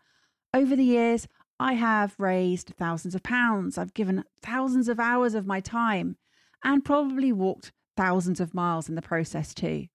over 0.55 0.75
the 0.75 0.85
years, 0.85 1.29
I 1.61 1.75
have 1.75 2.15
raised 2.19 2.75
thousands 2.79 3.15
of 3.15 3.23
pounds. 3.23 3.77
I've 3.77 3.95
given 3.95 4.25
thousands 4.41 4.89
of 4.89 5.01
hours 5.01 5.35
of 5.35 5.47
my 5.47 5.61
time 5.61 6.17
and 6.63 6.85
probably 6.85 7.33
walked 7.33 7.73
thousands 7.97 8.41
of 8.41 8.55
miles 8.55 8.89
in 8.89 8.95
the 8.95 9.03
process 9.03 9.53
too. 9.53 9.87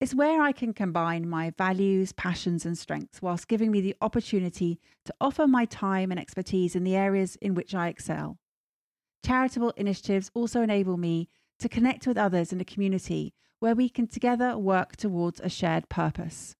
It's 0.00 0.14
where 0.14 0.42
I 0.42 0.52
can 0.52 0.72
combine 0.72 1.28
my 1.28 1.52
values, 1.56 2.12
passions, 2.12 2.66
and 2.66 2.76
strengths 2.76 3.22
whilst 3.22 3.48
giving 3.48 3.70
me 3.70 3.80
the 3.80 3.96
opportunity 4.00 4.78
to 5.04 5.14
offer 5.20 5.46
my 5.46 5.64
time 5.64 6.10
and 6.10 6.20
expertise 6.20 6.76
in 6.76 6.84
the 6.84 6.96
areas 6.96 7.36
in 7.36 7.54
which 7.54 7.74
I 7.74 7.88
excel. 7.88 8.38
Charitable 9.24 9.72
initiatives 9.78 10.30
also 10.34 10.60
enable 10.60 10.98
me 10.98 11.30
to 11.58 11.66
connect 11.66 12.06
with 12.06 12.18
others 12.18 12.52
in 12.52 12.60
a 12.60 12.64
community 12.64 13.32
where 13.58 13.74
we 13.74 13.88
can 13.88 14.06
together 14.06 14.58
work 14.58 14.96
towards 14.96 15.40
a 15.40 15.48
shared 15.48 15.88
purpose. 15.88 16.54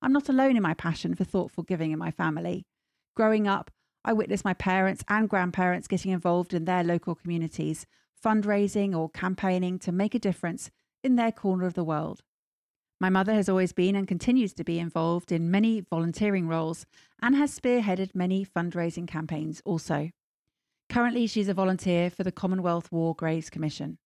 I'm 0.00 0.12
not 0.12 0.30
alone 0.30 0.56
in 0.56 0.62
my 0.62 0.72
passion 0.72 1.14
for 1.14 1.24
thoughtful 1.24 1.64
giving 1.64 1.92
in 1.92 1.98
my 1.98 2.10
family. 2.10 2.64
Growing 3.14 3.46
up, 3.46 3.70
I 4.06 4.14
witnessed 4.14 4.44
my 4.44 4.54
parents 4.54 5.04
and 5.06 5.28
grandparents 5.28 5.86
getting 5.86 6.12
involved 6.12 6.54
in 6.54 6.64
their 6.64 6.82
local 6.82 7.14
communities, 7.14 7.84
fundraising 8.24 8.96
or 8.96 9.10
campaigning 9.10 9.78
to 9.80 9.92
make 9.92 10.14
a 10.14 10.18
difference 10.18 10.70
in 11.04 11.16
their 11.16 11.32
corner 11.32 11.66
of 11.66 11.74
the 11.74 11.84
world. 11.84 12.22
My 12.98 13.10
mother 13.10 13.34
has 13.34 13.50
always 13.50 13.74
been 13.74 13.96
and 13.96 14.08
continues 14.08 14.54
to 14.54 14.64
be 14.64 14.78
involved 14.78 15.30
in 15.30 15.50
many 15.50 15.82
volunteering 15.82 16.48
roles 16.48 16.86
and 17.20 17.36
has 17.36 17.58
spearheaded 17.58 18.14
many 18.14 18.46
fundraising 18.46 19.06
campaigns 19.06 19.60
also. 19.66 20.10
Currently, 20.88 21.26
she's 21.26 21.48
a 21.48 21.54
volunteer 21.54 22.10
for 22.10 22.22
the 22.22 22.32
Commonwealth 22.32 22.90
War 22.90 23.14
Graves 23.14 23.50
Commission. 23.50 23.98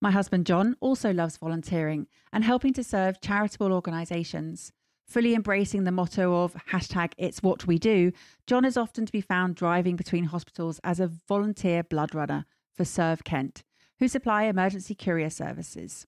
My 0.00 0.10
husband 0.10 0.46
John 0.46 0.76
also 0.80 1.12
loves 1.12 1.36
volunteering 1.36 2.08
and 2.32 2.42
helping 2.42 2.72
to 2.74 2.82
serve 2.82 3.20
charitable 3.20 3.72
organisations. 3.72 4.72
Fully 5.06 5.34
embracing 5.34 5.84
the 5.84 5.92
motto 5.92 6.42
of 6.42 6.54
hashtag 6.70 7.12
it's 7.18 7.42
what 7.42 7.66
we 7.66 7.78
do, 7.78 8.12
John 8.46 8.64
is 8.64 8.76
often 8.76 9.06
to 9.06 9.12
be 9.12 9.20
found 9.20 9.54
driving 9.54 9.94
between 9.94 10.24
hospitals 10.24 10.80
as 10.82 10.98
a 10.98 11.10
volunteer 11.28 11.82
blood 11.82 12.14
runner 12.14 12.46
for 12.74 12.84
SERV 12.84 13.22
Kent, 13.22 13.62
who 13.98 14.08
supply 14.08 14.44
emergency 14.44 14.94
courier 14.94 15.30
services. 15.30 16.06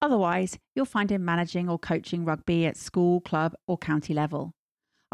Otherwise, 0.00 0.58
you'll 0.74 0.84
find 0.84 1.10
him 1.10 1.24
managing 1.24 1.68
or 1.68 1.78
coaching 1.78 2.24
rugby 2.24 2.66
at 2.66 2.76
school, 2.76 3.20
club, 3.20 3.54
or 3.66 3.78
county 3.78 4.12
level. 4.14 4.54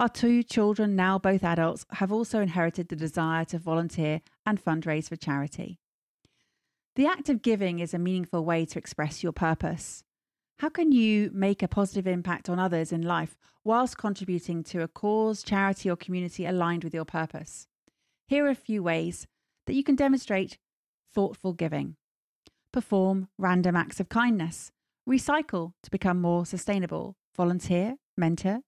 Our 0.00 0.08
two 0.08 0.42
children, 0.42 0.96
now 0.96 1.18
both 1.18 1.44
adults, 1.44 1.84
have 1.90 2.10
also 2.10 2.40
inherited 2.40 2.88
the 2.88 2.96
desire 2.96 3.44
to 3.44 3.58
volunteer 3.58 4.22
and 4.46 4.58
fundraise 4.58 5.10
for 5.10 5.16
charity. 5.16 5.78
The 6.96 7.04
act 7.04 7.28
of 7.28 7.42
giving 7.42 7.80
is 7.80 7.92
a 7.92 7.98
meaningful 7.98 8.42
way 8.42 8.64
to 8.64 8.78
express 8.78 9.22
your 9.22 9.32
purpose. 9.32 10.02
How 10.60 10.70
can 10.70 10.90
you 10.90 11.30
make 11.34 11.62
a 11.62 11.68
positive 11.68 12.06
impact 12.06 12.48
on 12.48 12.58
others 12.58 12.92
in 12.92 13.02
life 13.02 13.36
whilst 13.62 13.98
contributing 13.98 14.64
to 14.64 14.80
a 14.80 14.88
cause, 14.88 15.42
charity, 15.42 15.90
or 15.90 15.96
community 15.96 16.46
aligned 16.46 16.82
with 16.82 16.94
your 16.94 17.04
purpose? 17.04 17.66
Here 18.26 18.46
are 18.46 18.50
a 18.50 18.54
few 18.54 18.82
ways 18.82 19.26
that 19.66 19.74
you 19.74 19.84
can 19.84 19.96
demonstrate 19.96 20.56
thoughtful 21.12 21.52
giving. 21.52 21.96
Perform 22.72 23.28
random 23.36 23.76
acts 23.76 24.00
of 24.00 24.08
kindness. 24.08 24.72
Recycle 25.06 25.74
to 25.82 25.90
become 25.90 26.22
more 26.22 26.46
sustainable. 26.46 27.16
Volunteer, 27.36 27.96
mentor. 28.16 28.60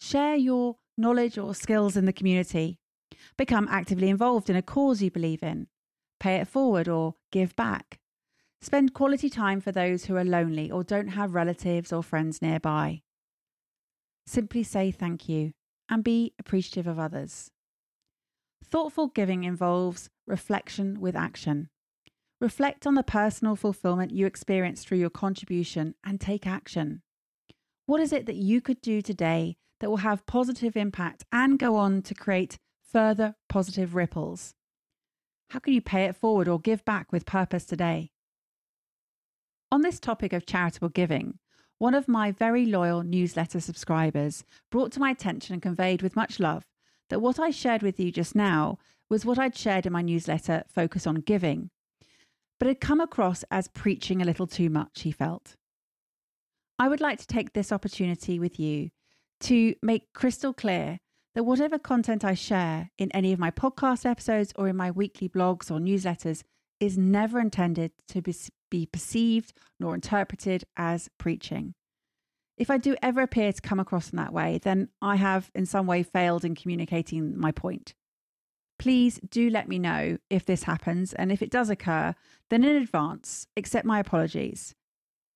Share 0.00 0.34
your 0.34 0.76
knowledge 0.96 1.36
or 1.36 1.54
skills 1.54 1.96
in 1.96 2.06
the 2.06 2.12
community. 2.12 2.78
Become 3.36 3.68
actively 3.70 4.08
involved 4.08 4.48
in 4.48 4.56
a 4.56 4.62
cause 4.62 5.02
you 5.02 5.10
believe 5.10 5.42
in. 5.42 5.66
Pay 6.18 6.36
it 6.36 6.48
forward 6.48 6.88
or 6.88 7.14
give 7.30 7.54
back. 7.54 7.98
Spend 8.62 8.94
quality 8.94 9.30
time 9.30 9.60
for 9.60 9.72
those 9.72 10.04
who 10.04 10.16
are 10.16 10.24
lonely 10.24 10.70
or 10.70 10.84
don't 10.84 11.08
have 11.08 11.34
relatives 11.34 11.92
or 11.92 12.02
friends 12.02 12.42
nearby. 12.42 13.02
Simply 14.26 14.62
say 14.62 14.90
thank 14.90 15.28
you 15.28 15.52
and 15.88 16.04
be 16.04 16.34
appreciative 16.38 16.86
of 16.86 16.98
others. 16.98 17.50
Thoughtful 18.64 19.08
giving 19.08 19.44
involves 19.44 20.10
reflection 20.26 21.00
with 21.00 21.16
action. 21.16 21.68
Reflect 22.40 22.86
on 22.86 22.94
the 22.94 23.02
personal 23.02 23.56
fulfillment 23.56 24.12
you 24.12 24.26
experience 24.26 24.84
through 24.84 24.98
your 24.98 25.10
contribution 25.10 25.94
and 26.04 26.20
take 26.20 26.46
action. 26.46 27.02
What 27.86 28.00
is 28.00 28.12
it 28.12 28.26
that 28.26 28.36
you 28.36 28.60
could 28.60 28.80
do 28.80 29.02
today 29.02 29.56
that 29.80 29.90
will 29.90 29.98
have 29.98 30.26
positive 30.26 30.76
impact 30.76 31.24
and 31.32 31.58
go 31.58 31.76
on 31.76 32.02
to 32.02 32.14
create 32.14 32.58
further 32.82 33.34
positive 33.48 33.94
ripples? 33.94 34.54
How 35.50 35.58
can 35.58 35.72
you 35.72 35.80
pay 35.80 36.04
it 36.04 36.16
forward 36.16 36.46
or 36.46 36.60
give 36.60 36.84
back 36.84 37.10
with 37.10 37.26
purpose 37.26 37.64
today? 37.64 38.12
On 39.72 39.82
this 39.82 39.98
topic 39.98 40.32
of 40.32 40.46
charitable 40.46 40.90
giving, 40.90 41.38
one 41.78 41.94
of 41.94 42.08
my 42.08 42.30
very 42.30 42.66
loyal 42.66 43.02
newsletter 43.02 43.60
subscribers 43.60 44.44
brought 44.70 44.92
to 44.92 45.00
my 45.00 45.10
attention 45.10 45.54
and 45.54 45.62
conveyed 45.62 46.02
with 46.02 46.16
much 46.16 46.38
love 46.38 46.64
that 47.08 47.20
what 47.20 47.40
I 47.40 47.50
shared 47.50 47.82
with 47.82 47.98
you 47.98 48.12
just 48.12 48.34
now 48.34 48.78
was 49.08 49.24
what 49.24 49.38
I'd 49.38 49.56
shared 49.56 49.86
in 49.86 49.92
my 49.92 50.02
newsletter, 50.02 50.62
Focus 50.68 51.06
on 51.06 51.16
Giving, 51.16 51.70
but 52.58 52.68
had 52.68 52.80
come 52.80 53.00
across 53.00 53.44
as 53.50 53.68
preaching 53.68 54.20
a 54.20 54.24
little 54.24 54.46
too 54.46 54.70
much, 54.70 55.02
he 55.02 55.10
felt. 55.10 55.56
I 56.78 56.88
would 56.88 57.00
like 57.00 57.18
to 57.18 57.26
take 57.26 57.52
this 57.52 57.72
opportunity 57.72 58.38
with 58.38 58.60
you 58.60 58.90
to 59.40 59.74
make 59.82 60.12
crystal 60.12 60.52
clear 60.52 60.98
that 61.34 61.44
whatever 61.44 61.78
content 61.78 62.24
I 62.24 62.34
share 62.34 62.90
in 62.98 63.10
any 63.12 63.32
of 63.32 63.38
my 63.38 63.50
podcast 63.50 64.04
episodes 64.04 64.52
or 64.56 64.68
in 64.68 64.76
my 64.76 64.90
weekly 64.90 65.28
blogs 65.28 65.70
or 65.70 65.78
newsletters 65.78 66.42
is 66.80 66.98
never 66.98 67.38
intended 67.40 67.92
to 68.08 68.22
be 68.70 68.86
perceived 68.86 69.52
nor 69.78 69.94
interpreted 69.94 70.64
as 70.76 71.08
preaching. 71.18 71.74
If 72.56 72.70
I 72.70 72.78
do 72.78 72.96
ever 73.02 73.22
appear 73.22 73.52
to 73.52 73.62
come 73.62 73.80
across 73.80 74.10
in 74.10 74.16
that 74.16 74.32
way, 74.32 74.58
then 74.62 74.88
I 75.00 75.16
have 75.16 75.50
in 75.54 75.66
some 75.66 75.86
way 75.86 76.02
failed 76.02 76.44
in 76.44 76.54
communicating 76.54 77.38
my 77.38 77.52
point. 77.52 77.94
Please 78.78 79.20
do 79.30 79.50
let 79.50 79.68
me 79.68 79.78
know 79.78 80.18
if 80.30 80.46
this 80.46 80.62
happens, 80.62 81.12
and 81.12 81.30
if 81.30 81.42
it 81.42 81.50
does 81.50 81.70
occur, 81.70 82.14
then 82.48 82.64
in 82.64 82.76
advance, 82.76 83.46
accept 83.56 83.86
my 83.86 83.98
apologies. 84.00 84.74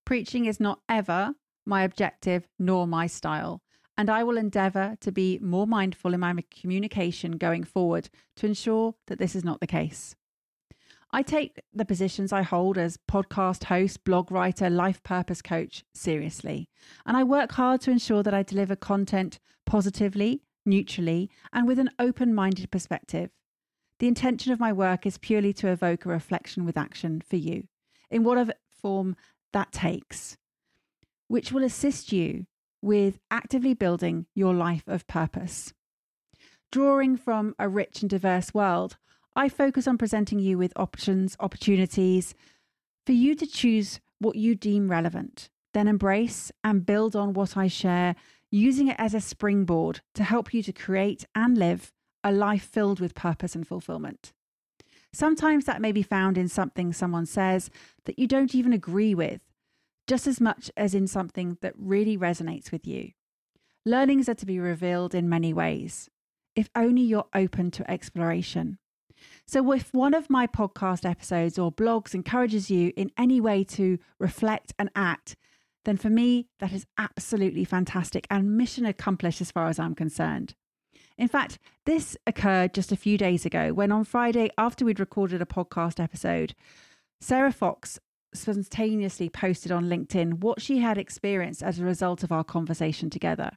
Preaching 0.07 0.47
is 0.47 0.61
not 0.61 0.81
ever 0.89 1.35
my 1.67 1.83
objective 1.83 2.47
nor 2.59 2.87
my 2.87 3.07
style, 3.07 3.61
and 3.97 4.11
I 4.11 4.25
will 4.25 4.37
endeavour 4.37 4.97
to 5.01 5.13
be 5.13 5.39
more 5.41 5.67
mindful 5.67 6.15
in 6.15 6.21
my 6.21 6.35
communication 6.51 7.33
going 7.33 7.65
forward 7.65 8.09
to 8.37 8.47
ensure 8.47 8.95
that 9.07 9.19
this 9.19 9.35
is 9.35 9.45
not 9.45 9.61
the 9.61 9.67
case. 9.67 10.17
I 11.13 11.23
take 11.23 11.61
the 11.73 11.85
positions 11.85 12.33
I 12.33 12.43
hold 12.43 12.77
as 12.77 12.99
podcast 13.09 13.65
host, 13.65 14.03
blog 14.03 14.33
writer, 14.33 14.69
life 14.69 15.03
purpose 15.05 15.43
coach 15.43 15.85
seriously, 15.95 16.69
and 17.07 17.17
I 17.17 17.23
work 17.23 17.53
hard 17.53 17.81
to 17.83 17.93
ensure 17.93 18.25
that 18.25 18.35
I 18.35 18.43
deliver 18.43 18.75
content 18.75 19.39
positively 19.65 20.43
neutrally, 20.67 21.31
and 21.53 21.67
with 21.67 21.79
an 21.79 21.91
open 21.99 22.35
minded 22.35 22.71
perspective. 22.71 23.31
The 23.99 24.09
intention 24.09 24.53
of 24.53 24.61
my 24.61 24.73
work 24.73 25.07
is 25.07 25.19
purely 25.19 25.53
to 25.55 25.69
evoke 25.69 26.05
a 26.05 26.09
reflection 26.09 26.65
with 26.65 26.77
action 26.77 27.23
for 27.29 27.37
you, 27.37 27.69
in 28.11 28.25
whatever 28.25 28.55
form 28.69 29.17
that 29.53 29.73
takes, 29.73 30.37
which 31.29 31.53
will 31.53 31.65
assist 31.65 32.13
you 32.13 32.47
with 32.85 33.19
actively 33.31 33.73
building 33.73 34.27
your 34.35 34.53
life 34.53 34.85
of 34.87 35.07
purpose. 35.07 35.73
Drawing 36.71 37.17
from 37.17 37.55
a 37.59 37.67
rich 37.67 38.03
and 38.03 38.11
diverse 38.11 38.53
world, 38.53 38.99
I 39.35 39.49
focus 39.49 39.89
on 39.89 39.97
presenting 39.97 40.39
you 40.39 40.59
with 40.59 40.75
options, 40.77 41.35
opportunities 41.41 42.35
for 43.07 43.13
you 43.13 43.35
to 43.37 43.47
choose 43.47 44.01
what 44.19 44.37
you 44.37 44.55
deem 44.55 44.91
relevant, 44.91 45.49
then 45.73 45.89
embrace 45.89 46.53
and 46.63 46.85
build 46.85 47.17
on 47.17 47.33
what 47.33 47.57
I 47.57 47.69
share 47.69 48.17
using 48.51 48.89
it 48.89 48.97
as 48.99 49.15
a 49.15 49.21
springboard 49.21 50.03
to 50.15 50.23
help 50.23 50.53
you 50.53 50.63
to 50.63 50.73
create 50.73 51.25
and 51.35 51.57
live 51.57 51.91
a 52.23 52.33
life 52.33 52.65
filled 52.65 53.01
with 53.01 53.15
purpose 53.15 53.55
and 53.55 53.67
fulfillment. 53.67 54.35
Sometimes 55.11 55.65
that 55.65 55.81
may 55.81 55.93
be 55.93 56.03
found 56.03 56.37
in 56.37 56.49
something 56.49 56.93
someone 56.93 57.25
says 57.25 57.71
that 58.05 58.19
you 58.19 58.27
don't 58.27 58.55
even 58.55 58.75
agree 58.75 59.15
with, 59.15 59.41
just 60.07 60.27
as 60.27 60.41
much 60.41 60.71
as 60.77 60.95
in 60.95 61.07
something 61.07 61.59
that 61.61 61.75
really 61.77 62.17
resonates 62.17 62.71
with 62.71 62.87
you. 62.87 63.11
Learnings 63.87 64.29
are 64.29 64.35
to 64.35 64.47
be 64.47 64.59
revealed 64.59 65.15
in 65.15 65.29
many 65.29 65.53
ways, 65.53 66.09
if 66.57 66.71
only 66.75 67.03
you're 67.03 67.29
open 67.35 67.71
to 67.73 67.91
exploration. 67.91 68.79
So, 69.47 69.73
if 69.73 69.93
one 69.93 70.15
of 70.15 70.31
my 70.31 70.47
podcast 70.47 71.09
episodes 71.09 71.59
or 71.59 71.73
blogs 71.73 72.15
encourages 72.15 72.71
you 72.71 72.93
in 72.97 73.11
any 73.17 73.41
way 73.41 73.65
to 73.65 73.99
reflect 74.19 74.73
and 74.79 74.91
act, 74.95 75.37
then 75.85 75.97
for 75.97 76.11
me, 76.11 76.49
that 76.61 76.73
is 76.73 76.87
absolutely 76.99 77.65
fantastic 77.65 78.27
and 78.31 78.57
mission 78.57 78.87
accomplished 78.87 79.41
as 79.41 79.51
far 79.51 79.69
as 79.69 79.79
I'm 79.79 79.95
concerned. 79.95 80.55
In 81.17 81.29
fact, 81.29 81.59
this 81.87 82.17
occurred 82.27 82.75
just 82.75 82.91
a 82.91 82.97
few 82.97 83.17
days 83.17 83.47
ago 83.47 83.73
when 83.73 83.93
on 83.93 84.05
Friday, 84.05 84.51
after 84.59 84.85
we'd 84.85 85.01
recorded 85.01 85.41
a 85.41 85.47
podcast 85.47 86.03
episode, 86.03 86.55
Sarah 87.21 87.53
Fox 87.53 88.01
spontaneously 88.35 89.29
posted 89.29 89.73
on 89.73 89.89
LinkedIn 89.89 90.41
what 90.41 90.61
she 90.61 90.79
had 90.79 90.99
experienced 90.99 91.63
as 91.63 91.79
a 91.79 91.85
result 91.85 92.23
of 92.23 92.33
our 92.33 92.45
conversation 92.45 93.11
together. 93.11 93.53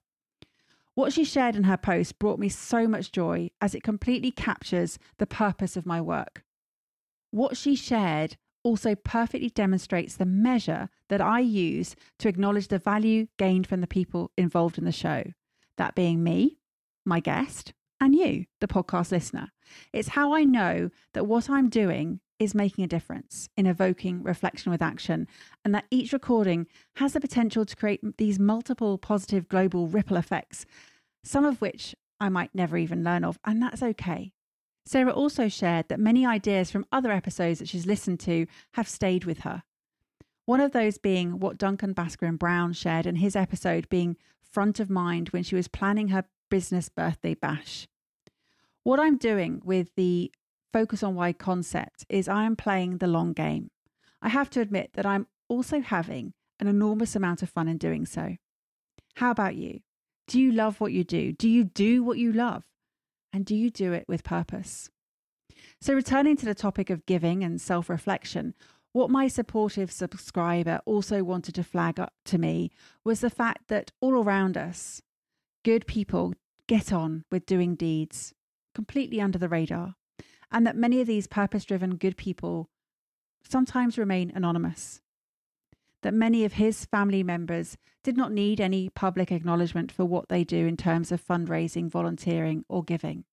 What 0.96 1.14
she 1.14 1.24
shared 1.24 1.56
in 1.56 1.66
her 1.66 1.78
post 1.78 2.18
brought 2.18 2.40
me 2.40 2.50
so 2.50 2.88
much 2.88 3.12
joy 3.12 3.52
as 3.62 3.76
it 3.76 3.84
completely 3.84 4.32
captures 4.32 4.98
the 5.20 5.28
purpose 5.28 5.78
of 5.78 5.86
my 5.86 6.02
work. 6.02 6.44
What 7.32 7.56
she 7.56 7.76
shared 7.76 8.38
also 8.64 8.96
perfectly 8.96 9.50
demonstrates 9.50 10.16
the 10.16 10.26
measure 10.26 10.90
that 11.10 11.22
I 11.22 11.40
use 11.40 11.96
to 12.20 12.28
acknowledge 12.28 12.68
the 12.68 12.80
value 12.80 13.28
gained 13.38 13.68
from 13.68 13.82
the 13.82 13.88
people 13.88 14.32
involved 14.38 14.78
in 14.78 14.86
the 14.86 14.92
show, 14.92 15.24
that 15.78 15.96
being 15.96 16.24
me, 16.24 16.58
my 17.06 17.20
guest, 17.20 17.74
and 18.02 18.16
you, 18.16 18.46
the 18.60 18.68
podcast 18.68 19.12
listener. 19.12 19.52
It's 19.94 20.10
how 20.10 20.34
I 20.34 20.44
know 20.44 20.90
that 21.14 21.26
what 21.28 21.50
I'm 21.50 21.70
doing 21.70 22.20
is 22.40 22.56
making 22.56 22.84
a 22.84 22.88
difference 22.88 23.50
in 23.58 23.66
evoking 23.66 24.24
reflection 24.24 24.72
with 24.72 24.82
action, 24.82 25.28
and 25.66 25.74
that 25.74 25.86
each 25.90 26.14
recording 26.14 26.68
has 26.96 27.14
the 27.14 27.20
potential 27.20 27.66
to 27.66 27.76
create 27.76 28.18
these 28.18 28.40
multiple 28.40 28.98
positive 28.98 29.48
global 29.48 29.88
ripple 29.88 30.18
effects, 30.18 30.66
some 31.24 31.46
of 31.46 31.62
which 31.62 31.96
I 32.20 32.30
might 32.30 32.54
never 32.54 32.78
even 32.78 33.04
learn 33.04 33.24
of, 33.24 33.40
and 33.46 33.62
that's 33.62 33.84
okay. 33.84 34.32
Sarah 34.86 35.12
also 35.12 35.50
shared 35.50 35.90
that 35.90 36.00
many 36.00 36.26
ideas 36.26 36.72
from 36.72 36.86
other 36.92 37.12
episodes 37.12 37.60
that 37.60 37.68
she's 37.68 37.86
listened 37.86 38.20
to 38.22 38.48
have 38.74 38.88
stayed 38.88 39.26
with 39.26 39.40
her. 39.40 39.64
One 40.46 40.62
of 40.62 40.72
those 40.72 40.98
being 40.98 41.40
what 41.40 41.58
Duncan 41.58 41.94
Bhaskaran 41.94 42.40
Brown 42.40 42.72
shared 42.72 43.06
in 43.06 43.18
his 43.18 43.36
episode 43.36 43.90
being 43.90 44.16
front 44.42 44.80
of 44.80 44.90
mind 44.90 45.30
when 45.30 45.44
she 45.44 45.56
was 45.56 45.68
planning 45.68 46.08
her 46.08 46.24
business 46.50 46.88
birthday 46.88 47.34
bash. 47.34 47.88
What 48.84 49.00
I'm 49.00 49.18
doing 49.18 49.62
with 49.66 49.94
the 49.96 50.32
focus 50.78 51.02
on 51.02 51.16
why 51.16 51.34
concept 51.34 52.06
is 52.08 52.28
I 52.28 52.44
am 52.44 52.56
playing 52.56 53.00
the 53.00 53.08
long 53.08 53.34
game. 53.34 53.72
I 54.22 54.30
have 54.30 54.48
to 54.52 54.62
admit 54.62 54.92
that 54.94 55.08
I'm 55.08 55.26
also 55.48 55.82
having 55.82 56.34
an 56.60 56.68
enormous 56.68 57.16
amount 57.16 57.42
of 57.42 57.50
fun 57.50 57.68
in 57.68 57.80
doing 57.80 58.06
so. 58.06 58.36
How 59.16 59.32
about 59.32 59.56
you? 59.56 59.80
Do 60.28 60.40
you 60.40 60.52
love 60.52 60.80
what 60.80 60.92
you 60.92 61.04
do? 61.04 61.32
Do 61.32 61.50
you 61.50 61.64
do 61.64 62.04
what 62.04 62.20
you 62.20 62.32
love? 62.32 62.62
And 63.34 63.44
do 63.44 63.56
you 63.56 63.72
do 63.72 63.92
it 63.92 64.06
with 64.08 64.24
purpose? 64.24 64.92
So, 65.82 65.96
returning 65.96 66.38
to 66.38 66.46
the 66.46 66.54
topic 66.54 66.92
of 66.92 67.08
giving 67.08 67.44
and 67.44 67.60
self 67.60 67.90
reflection, 67.90 68.54
what 68.94 69.10
my 69.10 69.28
supportive 69.28 69.92
subscriber 69.92 70.80
also 70.86 71.24
wanted 71.24 71.56
to 71.56 71.64
flag 71.64 72.00
up 72.00 72.14
to 72.26 72.38
me 72.38 72.70
was 73.04 73.22
the 73.22 73.32
fact 73.32 73.68
that 73.70 73.92
all 74.00 74.14
around 74.14 74.58
us, 74.58 75.02
good 75.66 75.88
people 75.88 76.36
get 76.68 76.94
on 76.94 77.24
with 77.32 77.48
doing 77.48 77.74
deeds 77.74 78.36
completely 78.76 79.20
under 79.20 79.40
the 79.40 79.50
radar, 79.50 79.96
and 80.52 80.66
that 80.66 80.76
many 80.76 81.02
of 81.02 81.08
these 81.08 81.28
purpose 81.28 81.66
driven 81.66 81.96
good 81.96 82.18
people 82.18 82.70
sometimes 83.48 83.98
remain 83.98 84.32
anonymous. 84.34 85.02
That 86.04 86.14
many 86.14 86.46
of 86.46 86.54
his 86.54 86.86
family 86.86 87.24
members 87.24 87.78
did 88.04 88.16
not 88.16 88.32
need 88.32 88.62
any 88.62 88.90
public 88.90 89.32
acknowledgement 89.32 89.92
for 89.92 90.06
what 90.06 90.30
they 90.30 90.44
do 90.44 90.68
in 90.68 90.78
terms 90.78 91.12
of 91.12 91.26
fundraising, 91.26 91.90
volunteering, 91.90 92.64
or 92.70 92.84
giving. 92.84 93.26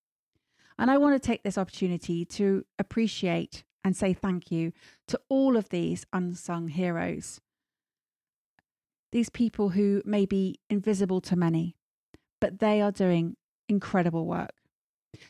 And 0.77 0.91
I 0.91 0.97
want 0.97 1.13
to 1.21 1.25
take 1.25 1.43
this 1.43 1.57
opportunity 1.57 2.25
to 2.25 2.65
appreciate 2.77 3.63
and 3.83 3.95
say 3.95 4.13
thank 4.13 4.51
you 4.51 4.73
to 5.07 5.19
all 5.29 5.55
of 5.55 5.69
these 5.69 6.05
unsung 6.11 6.69
heroes. 6.69 7.39
These 9.11 9.29
people 9.29 9.69
who 9.69 10.01
may 10.03 10.25
be 10.25 10.59
invisible 10.69 11.21
to 11.21 11.35
many, 11.35 11.77
but 12.41 12.59
they 12.59 12.81
are 12.81 12.91
doing 12.91 13.37
incredible 13.69 14.25
work. 14.25 14.51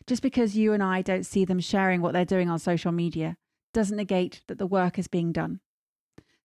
Just 0.07 0.21
because 0.21 0.55
you 0.55 0.73
and 0.73 0.83
I 0.83 1.01
don't 1.01 1.25
see 1.25 1.45
them 1.45 1.59
sharing 1.59 2.01
what 2.01 2.13
they're 2.13 2.25
doing 2.25 2.49
on 2.49 2.59
social 2.59 2.91
media 2.91 3.37
doesn't 3.73 3.97
negate 3.97 4.41
that 4.47 4.57
the 4.57 4.67
work 4.67 4.97
is 4.97 5.07
being 5.07 5.31
done. 5.31 5.59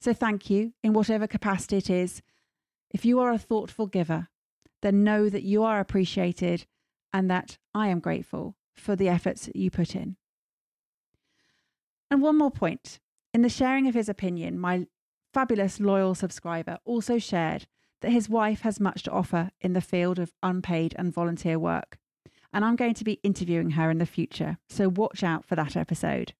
So 0.00 0.12
thank 0.12 0.48
you 0.50 0.72
in 0.82 0.92
whatever 0.92 1.26
capacity 1.26 1.76
it 1.76 1.90
is. 1.90 2.22
If 2.90 3.04
you 3.04 3.20
are 3.20 3.32
a 3.32 3.38
thoughtful 3.38 3.86
giver, 3.86 4.28
then 4.82 5.04
know 5.04 5.28
that 5.28 5.42
you 5.42 5.62
are 5.62 5.78
appreciated 5.78 6.66
and 7.12 7.30
that 7.30 7.58
I 7.74 7.88
am 7.88 8.00
grateful 8.00 8.56
for 8.74 8.96
the 8.96 9.08
efforts 9.08 9.46
that 9.46 9.56
you 9.56 9.70
put 9.70 9.94
in. 9.94 10.16
And 12.10 12.22
one 12.22 12.38
more 12.38 12.50
point. 12.50 12.98
In 13.32 13.42
the 13.42 13.48
sharing 13.48 13.86
of 13.86 13.94
his 13.94 14.08
opinion, 14.08 14.58
my 14.58 14.86
fabulous 15.32 15.78
loyal 15.78 16.16
subscriber 16.16 16.78
also 16.84 17.18
shared 17.18 17.66
that 18.00 18.10
his 18.10 18.28
wife 18.28 18.62
has 18.62 18.80
much 18.80 19.04
to 19.04 19.12
offer 19.12 19.50
in 19.60 19.74
the 19.74 19.80
field 19.80 20.18
of 20.18 20.32
unpaid 20.42 20.94
and 20.98 21.12
volunteer 21.12 21.58
work. 21.58 21.99
And 22.52 22.64
I'm 22.64 22.76
going 22.76 22.94
to 22.94 23.04
be 23.04 23.20
interviewing 23.22 23.70
her 23.70 23.90
in 23.90 23.98
the 23.98 24.06
future, 24.06 24.58
so 24.68 24.88
watch 24.88 25.22
out 25.22 25.44
for 25.44 25.54
that 25.56 25.76
episode. 25.76 26.34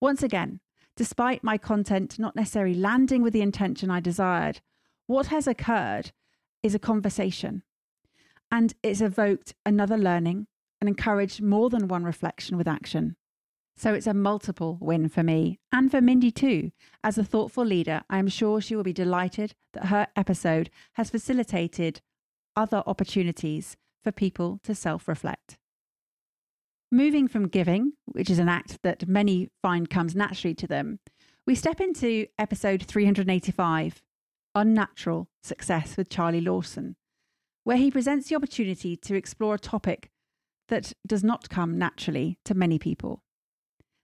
Once 0.00 0.22
again, 0.22 0.60
despite 0.96 1.42
my 1.42 1.58
content 1.58 2.18
not 2.18 2.36
necessarily 2.36 2.74
landing 2.74 3.22
with 3.22 3.32
the 3.32 3.42
intention 3.42 3.90
I 3.90 4.00
desired, 4.00 4.60
what 5.06 5.26
has 5.26 5.46
occurred 5.46 6.12
is 6.62 6.74
a 6.74 6.78
conversation. 6.78 7.62
And 8.50 8.74
it's 8.82 9.00
evoked 9.00 9.54
another 9.66 9.98
learning 9.98 10.46
and 10.80 10.88
encouraged 10.88 11.42
more 11.42 11.68
than 11.70 11.88
one 11.88 12.04
reflection 12.04 12.56
with 12.56 12.68
action. 12.68 13.16
So 13.76 13.94
it's 13.94 14.06
a 14.06 14.14
multiple 14.14 14.76
win 14.80 15.08
for 15.08 15.22
me 15.22 15.60
and 15.72 15.90
for 15.90 16.00
Mindy 16.00 16.32
too. 16.32 16.72
As 17.04 17.16
a 17.16 17.24
thoughtful 17.24 17.64
leader, 17.64 18.02
I 18.10 18.18
am 18.18 18.28
sure 18.28 18.60
she 18.60 18.74
will 18.74 18.82
be 18.82 18.92
delighted 18.92 19.54
that 19.72 19.86
her 19.86 20.08
episode 20.16 20.68
has 20.94 21.10
facilitated 21.10 22.00
other 22.56 22.82
opportunities 22.86 23.76
for 24.02 24.12
people 24.12 24.60
to 24.64 24.74
self 24.74 25.08
reflect. 25.08 25.58
Moving 26.90 27.28
from 27.28 27.48
giving, 27.48 27.92
which 28.06 28.30
is 28.30 28.38
an 28.38 28.48
act 28.48 28.78
that 28.82 29.06
many 29.06 29.50
find 29.60 29.90
comes 29.90 30.16
naturally 30.16 30.54
to 30.54 30.66
them, 30.66 31.00
we 31.46 31.54
step 31.54 31.80
into 31.80 32.26
episode 32.38 32.82
385 32.82 34.02
Unnatural 34.54 35.28
Success 35.42 35.96
with 35.96 36.08
Charlie 36.08 36.40
Lawson, 36.40 36.96
where 37.64 37.76
he 37.76 37.90
presents 37.90 38.28
the 38.28 38.36
opportunity 38.36 38.96
to 38.96 39.14
explore 39.14 39.54
a 39.54 39.58
topic 39.58 40.10
that 40.68 40.92
does 41.06 41.22
not 41.22 41.48
come 41.48 41.78
naturally 41.78 42.38
to 42.44 42.54
many 42.54 42.78
people. 42.78 43.22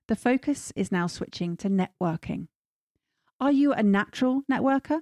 The 0.09 0.17
focus 0.17 0.73
is 0.77 0.93
now 0.93 1.07
switching 1.07 1.57
to 1.59 1.71
networking. 1.71 2.49
Are 3.41 3.53
you 3.53 3.73
a 3.73 3.83
natural 3.83 4.43
networker? 4.51 5.01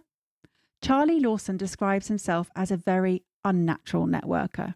Charlie 0.80 1.20
Lawson 1.20 1.56
describes 1.56 2.08
himself 2.08 2.50
as 2.56 2.70
a 2.70 2.76
very 2.76 3.24
unnatural 3.44 4.06
networker. 4.06 4.74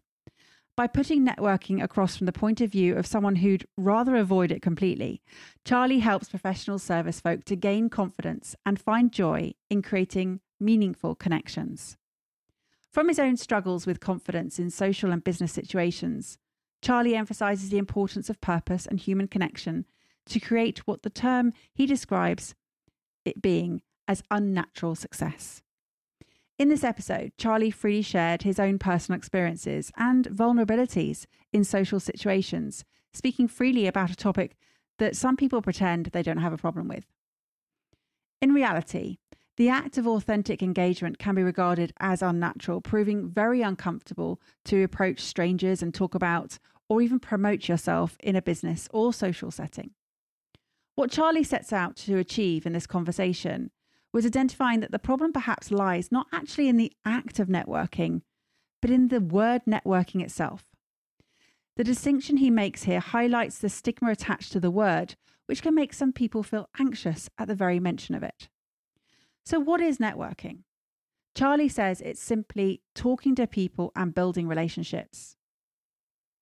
By 0.76 0.86
putting 0.86 1.26
networking 1.26 1.82
across 1.82 2.16
from 2.16 2.26
the 2.26 2.32
point 2.32 2.60
of 2.60 2.70
view 2.70 2.96
of 2.96 3.06
someone 3.06 3.36
who'd 3.36 3.66
rather 3.78 4.14
avoid 4.14 4.52
it 4.52 4.60
completely, 4.60 5.22
Charlie 5.64 6.00
helps 6.00 6.28
professional 6.28 6.78
service 6.78 7.18
folk 7.18 7.44
to 7.46 7.56
gain 7.56 7.88
confidence 7.88 8.54
and 8.66 8.78
find 8.78 9.10
joy 9.10 9.54
in 9.70 9.80
creating 9.80 10.40
meaningful 10.60 11.14
connections. 11.14 11.96
From 12.92 13.08
his 13.08 13.18
own 13.18 13.38
struggles 13.38 13.86
with 13.86 14.00
confidence 14.00 14.58
in 14.58 14.68
social 14.68 15.12
and 15.12 15.24
business 15.24 15.52
situations, 15.52 16.36
Charlie 16.82 17.16
emphasizes 17.16 17.70
the 17.70 17.78
importance 17.78 18.28
of 18.28 18.42
purpose 18.42 18.84
and 18.84 19.00
human 19.00 19.28
connection 19.28 19.86
to 20.26 20.40
create 20.40 20.86
what 20.86 21.02
the 21.02 21.10
term 21.10 21.54
he 21.72 21.86
describes 21.86 22.54
it 23.24 23.40
being 23.40 23.80
as 24.06 24.22
unnatural 24.30 24.94
success. 24.94 25.62
In 26.58 26.70
this 26.70 26.84
episode, 26.84 27.32
Charlie 27.36 27.70
freely 27.70 28.00
shared 28.00 28.42
his 28.42 28.58
own 28.58 28.78
personal 28.78 29.18
experiences 29.18 29.92
and 29.96 30.26
vulnerabilities 30.28 31.26
in 31.52 31.64
social 31.64 32.00
situations, 32.00 32.82
speaking 33.12 33.46
freely 33.46 33.86
about 33.86 34.10
a 34.10 34.16
topic 34.16 34.56
that 34.98 35.16
some 35.16 35.36
people 35.36 35.60
pretend 35.60 36.06
they 36.06 36.22
don't 36.22 36.38
have 36.38 36.54
a 36.54 36.58
problem 36.58 36.88
with. 36.88 37.04
In 38.40 38.54
reality, 38.54 39.18
the 39.58 39.68
act 39.68 39.98
of 39.98 40.06
authentic 40.06 40.62
engagement 40.62 41.18
can 41.18 41.34
be 41.34 41.42
regarded 41.42 41.92
as 42.00 42.22
unnatural, 42.22 42.80
proving 42.80 43.28
very 43.28 43.60
uncomfortable 43.60 44.40
to 44.64 44.82
approach 44.82 45.20
strangers 45.20 45.82
and 45.82 45.92
talk 45.92 46.14
about 46.14 46.58
or 46.88 47.02
even 47.02 47.18
promote 47.18 47.68
yourself 47.68 48.16
in 48.20 48.34
a 48.34 48.40
business 48.42 48.88
or 48.92 49.12
social 49.12 49.50
setting. 49.50 49.90
What 50.94 51.10
Charlie 51.10 51.44
sets 51.44 51.72
out 51.72 51.96
to 51.96 52.16
achieve 52.16 52.64
in 52.64 52.72
this 52.72 52.86
conversation 52.86 53.70
was 54.16 54.24
identifying 54.24 54.80
that 54.80 54.92
the 54.92 54.98
problem 54.98 55.30
perhaps 55.30 55.70
lies 55.70 56.10
not 56.10 56.26
actually 56.32 56.68
in 56.68 56.78
the 56.78 56.90
act 57.04 57.38
of 57.38 57.48
networking, 57.48 58.22
but 58.80 58.90
in 58.90 59.08
the 59.08 59.20
word 59.20 59.60
networking 59.68 60.22
itself. 60.22 60.64
The 61.76 61.84
distinction 61.84 62.38
he 62.38 62.48
makes 62.48 62.84
here 62.84 63.00
highlights 63.00 63.58
the 63.58 63.68
stigma 63.68 64.10
attached 64.10 64.52
to 64.52 64.58
the 64.58 64.70
word, 64.70 65.16
which 65.44 65.60
can 65.60 65.74
make 65.74 65.92
some 65.92 66.14
people 66.14 66.42
feel 66.42 66.70
anxious 66.80 67.28
at 67.36 67.46
the 67.46 67.54
very 67.54 67.78
mention 67.78 68.14
of 68.14 68.22
it. 68.22 68.48
So, 69.44 69.60
what 69.60 69.82
is 69.82 69.98
networking? 69.98 70.60
Charlie 71.34 71.68
says 71.68 72.00
it's 72.00 72.18
simply 72.18 72.80
talking 72.94 73.34
to 73.34 73.46
people 73.46 73.92
and 73.94 74.14
building 74.14 74.48
relationships. 74.48 75.35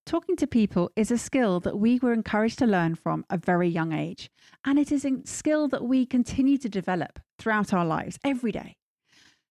Talking 0.06 0.36
to 0.36 0.46
people 0.46 0.90
is 0.96 1.10
a 1.10 1.16
skill 1.16 1.60
that 1.60 1.78
we 1.78 1.98
were 1.98 2.12
encouraged 2.12 2.58
to 2.58 2.66
learn 2.66 2.94
from 2.94 3.24
a 3.30 3.38
very 3.38 3.68
young 3.68 3.94
age, 3.94 4.30
and 4.62 4.78
it 4.78 4.92
is 4.92 5.02
a 5.02 5.22
skill 5.24 5.66
that 5.68 5.84
we 5.84 6.04
continue 6.04 6.58
to 6.58 6.68
develop 6.68 7.20
throughout 7.38 7.72
our 7.72 7.86
lives 7.86 8.18
every 8.22 8.52
day. 8.52 8.76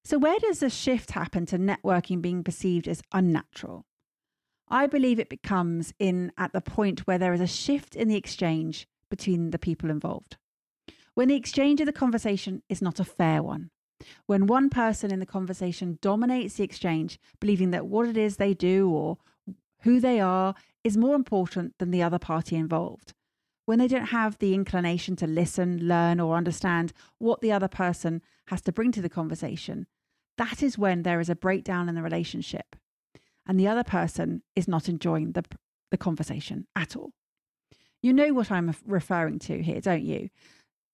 So, 0.06 0.20
where 0.20 0.38
does 0.38 0.60
the 0.60 0.70
shift 0.70 1.12
happen 1.12 1.48
to 1.48 1.58
networking 1.58 2.22
being 2.22 2.44
perceived 2.44 2.88
as 2.88 3.02
unnatural? 3.12 3.86
I 4.68 4.86
believe 4.86 5.18
it 5.18 5.28
becomes 5.28 5.92
in 5.98 6.32
at 6.38 6.54
the 6.54 6.62
point 6.62 7.08
where 7.08 7.18
there 7.18 7.34
is 7.34 7.42
a 7.42 7.48
shift 7.48 7.96
in 7.96 8.08
the 8.08 8.16
exchange 8.16 8.88
between 9.10 9.50
the 9.50 9.60
people 9.60 9.90
involved. 9.90 10.38
When 11.16 11.30
the 11.30 11.36
exchange 11.36 11.80
of 11.80 11.88
the 11.88 11.94
conversation 11.94 12.62
is 12.70 12.82
not 12.82 13.00
a 13.00 13.06
fair 13.06 13.42
one. 13.42 13.72
When 14.28 14.46
one 14.46 14.70
person 14.70 15.12
in 15.12 15.20
the 15.20 15.26
conversation 15.26 15.98
dominates 16.02 16.56
the 16.56 16.64
exchange, 16.64 17.20
believing 17.40 17.72
that 17.72 17.88
what 17.88 18.08
it 18.08 18.18
is 18.18 18.38
they 18.38 18.54
do 18.54 18.90
or 18.90 19.18
who 19.84 20.00
they 20.00 20.20
are 20.20 20.56
is 20.84 20.98
more 20.98 21.16
important 21.16 21.74
than 21.80 21.92
the 21.92 22.04
other 22.04 22.20
party 22.20 22.56
involved. 22.56 23.14
When 23.66 23.80
they 23.80 23.88
don't 23.88 24.08
have 24.08 24.38
the 24.40 24.54
inclination 24.54 25.16
to 25.18 25.28
listen, 25.28 25.88
learn, 25.88 26.20
or 26.20 26.36
understand 26.36 26.92
what 27.18 27.42
the 27.42 27.52
other 27.52 27.70
person 27.70 28.22
has 28.48 28.62
to 28.64 28.74
bring 28.74 28.92
to 28.92 29.02
the 29.02 29.10
conversation, 29.10 29.88
that 30.38 30.62
is 30.62 30.78
when 30.78 31.04
there 31.04 31.20
is 31.20 31.30
a 31.30 31.36
breakdown 31.36 31.88
in 31.88 31.96
the 31.96 32.02
relationship 32.02 32.76
and 33.48 33.60
the 33.60 33.68
other 33.68 33.84
person 33.84 34.42
is 34.56 34.68
not 34.68 34.90
enjoying 34.90 35.34
the, 35.34 35.44
the 35.92 35.98
conversation 35.98 36.68
at 36.76 36.96
all. 36.96 37.12
You 38.02 38.14
know 38.14 38.34
what 38.34 38.52
I'm 38.52 38.76
referring 38.86 39.40
to 39.40 39.62
here, 39.62 39.80
don't 39.80 40.04
you? 40.04 40.30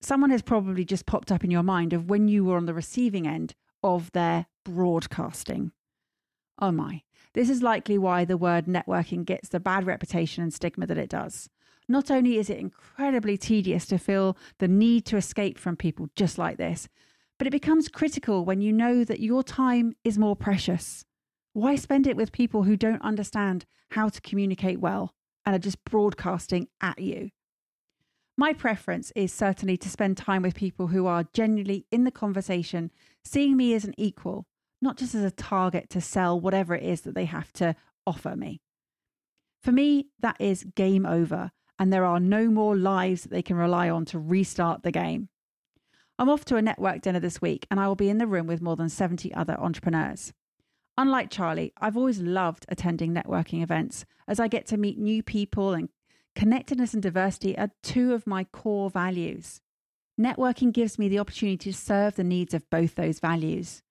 Someone 0.02 0.30
has 0.30 0.41
probably 0.41 0.86
just 0.86 1.06
popped 1.06 1.32
up 1.32 1.43
in 1.43 1.52
your 1.52 1.63
mind 1.63 1.93
of 1.93 2.10
when 2.10 2.28
you 2.28 2.45
were 2.45 2.58
on 2.58 2.65
the 2.65 2.73
receiving 2.73 3.28
end 3.28 3.54
of 3.84 4.12
their 4.12 4.45
broadcasting. 4.63 5.71
Oh 6.61 6.71
my, 6.71 7.03
this 7.33 7.49
is 7.49 7.63
likely 7.63 7.97
why 7.97 8.25
the 8.25 8.37
word 8.37 8.65
networking 8.65 9.23
gets 9.23 9.49
the 9.49 9.59
bad 9.59 9.85
reputation 9.85 10.43
and 10.43 10.53
stigma 10.53 10.85
that 10.87 10.97
it 10.97 11.09
does. 11.09 11.49
Not 11.87 12.11
only 12.11 12.37
is 12.37 12.49
it 12.49 12.59
incredibly 12.59 13.37
tedious 13.37 13.85
to 13.87 13.97
feel 13.97 14.37
the 14.59 14.67
need 14.67 15.05
to 15.05 15.17
escape 15.17 15.57
from 15.57 15.75
people 15.75 16.09
just 16.15 16.37
like 16.37 16.57
this, 16.57 16.87
but 17.37 17.47
it 17.47 17.51
becomes 17.51 17.87
critical 17.87 18.43
when 18.43 18.61
you 18.61 18.73
know 18.73 19.03
that 19.05 19.21
your 19.21 19.41
time 19.41 19.95
is 20.03 20.17
more 20.17 20.35
precious. 20.35 21.05
Why 21.53 21.75
spend 21.75 22.05
it 22.05 22.17
with 22.17 22.31
people 22.31 22.63
who 22.63 22.75
don't 22.75 23.01
understand 23.01 23.65
how 23.91 24.09
to 24.09 24.21
communicate 24.21 24.79
well 24.79 25.15
and 25.45 25.55
are 25.55 25.59
just 25.59 25.83
broadcasting 25.85 26.67
at 26.81 26.99
you? 26.99 27.29
My 28.37 28.53
preference 28.53 29.11
is 29.15 29.33
certainly 29.33 29.77
to 29.77 29.89
spend 29.89 30.17
time 30.17 30.43
with 30.43 30.55
people 30.55 30.87
who 30.87 31.07
are 31.07 31.25
genuinely 31.33 31.85
in 31.91 32.03
the 32.03 32.11
conversation, 32.11 32.91
seeing 33.23 33.57
me 33.57 33.73
as 33.73 33.83
an 33.83 33.95
equal, 33.97 34.45
not 34.81 34.97
just 34.97 35.15
as 35.15 35.23
a 35.23 35.31
target 35.31 35.89
to 35.89 36.01
sell 36.01 36.39
whatever 36.39 36.75
it 36.75 36.83
is 36.83 37.01
that 37.01 37.15
they 37.15 37.25
have 37.25 37.51
to 37.53 37.75
offer 38.05 38.35
me. 38.35 38.61
For 39.61 39.71
me, 39.71 40.07
that 40.19 40.37
is 40.39 40.63
game 40.75 41.05
over, 41.05 41.51
and 41.77 41.91
there 41.91 42.05
are 42.05 42.19
no 42.19 42.49
more 42.49 42.75
lives 42.75 43.23
that 43.23 43.31
they 43.31 43.41
can 43.41 43.57
rely 43.57 43.89
on 43.89 44.05
to 44.05 44.19
restart 44.19 44.83
the 44.83 44.91
game. 44.91 45.29
I'm 46.17 46.29
off 46.29 46.45
to 46.45 46.57
a 46.57 46.61
network 46.61 47.01
dinner 47.01 47.19
this 47.19 47.41
week, 47.41 47.65
and 47.71 47.79
I 47.79 47.87
will 47.87 47.95
be 47.95 48.09
in 48.09 48.17
the 48.17 48.27
room 48.27 48.47
with 48.47 48.61
more 48.61 48.75
than 48.75 48.89
70 48.89 49.33
other 49.33 49.57
entrepreneurs. 49.59 50.33
Unlike 50.97 51.29
Charlie, 51.29 51.71
I've 51.79 51.95
always 51.95 52.19
loved 52.19 52.65
attending 52.67 53.13
networking 53.13 53.63
events 53.63 54.03
as 54.27 54.37
I 54.37 54.49
get 54.49 54.67
to 54.67 54.77
meet 54.77 54.97
new 54.97 55.23
people 55.23 55.73
and 55.73 55.87
connectedness 56.35 56.93
and 56.93 57.01
diversity 57.01 57.57
are 57.57 57.71
two 57.81 58.13
of 58.13 58.27
my 58.27 58.43
core 58.43 58.89
values. 58.89 59.61
Networking 60.19 60.73
gives 60.73 60.99
me 60.99 61.07
the 61.07 61.19
opportunity 61.19 61.71
to 61.71 61.73
serve 61.73 62.15
the 62.15 62.23
needs 62.25 62.53
of 62.53 62.69
both 62.69 62.95
those 62.95 63.19
values. 63.19 63.81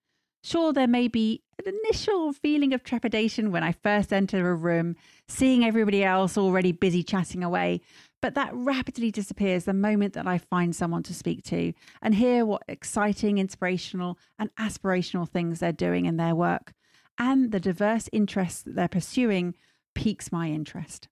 Sure, 0.41 0.71
there 0.71 0.87
may 0.87 1.07
be 1.07 1.43
an 1.57 1.73
initial 1.83 2.31
feeling 2.31 2.73
of 2.73 2.83
trepidation 2.83 3.51
when 3.51 3.63
I 3.63 3.73
first 3.73 4.13
enter 4.13 4.49
a 4.49 4.55
room, 4.55 4.95
seeing 5.27 5.65
everybody 5.65 6.03
else 6.03 6.37
already 6.37 6.71
busy 6.71 7.03
chatting 7.03 7.43
away, 7.43 7.81
but 8.21 8.35
that 8.35 8.53
rapidly 8.53 9.11
disappears 9.11 9.65
the 9.65 9.73
moment 9.73 10.13
that 10.13 10.27
I 10.27 10.37
find 10.37 10.73
someone 10.73 11.03
to 11.03 11.13
speak 11.13 11.43
to 11.45 11.73
and 12.01 12.15
hear 12.15 12.45
what 12.45 12.63
exciting, 12.67 13.37
inspirational, 13.37 14.17
and 14.37 14.49
aspirational 14.55 15.27
things 15.27 15.59
they're 15.59 15.73
doing 15.73 16.05
in 16.05 16.17
their 16.17 16.35
work. 16.35 16.73
And 17.17 17.51
the 17.51 17.59
diverse 17.59 18.07
interests 18.13 18.61
that 18.61 18.75
they're 18.75 18.87
pursuing 18.87 19.55
piques 19.93 20.31
my 20.31 20.49
interest. 20.49 21.09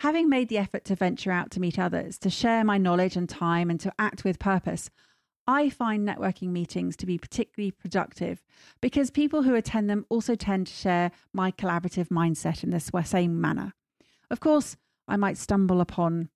Having 0.00 0.30
made 0.30 0.48
the 0.48 0.58
effort 0.58 0.84
to 0.86 0.94
venture 0.94 1.32
out 1.32 1.50
to 1.50 1.60
meet 1.60 1.78
others, 1.78 2.18
to 2.18 2.30
share 2.30 2.64
my 2.64 2.78
knowledge 2.78 3.16
and 3.16 3.28
time, 3.28 3.68
and 3.68 3.80
to 3.80 3.92
act 3.98 4.24
with 4.24 4.38
purpose, 4.38 4.90
I 5.48 5.70
find 5.70 6.06
networking 6.06 6.50
meetings 6.50 6.94
to 6.98 7.06
be 7.06 7.16
particularly 7.16 7.70
productive 7.70 8.42
because 8.82 9.10
people 9.10 9.44
who 9.44 9.54
attend 9.54 9.88
them 9.88 10.04
also 10.10 10.34
tend 10.34 10.66
to 10.66 10.74
share 10.74 11.10
my 11.32 11.52
collaborative 11.52 12.08
mindset 12.08 12.62
in 12.62 12.68
this 12.68 12.90
same 13.04 13.40
manner. 13.40 13.72
Of 14.30 14.40
course, 14.40 14.76
I 15.08 15.16
might 15.16 15.38
stumble 15.38 15.80
upon 15.80 16.28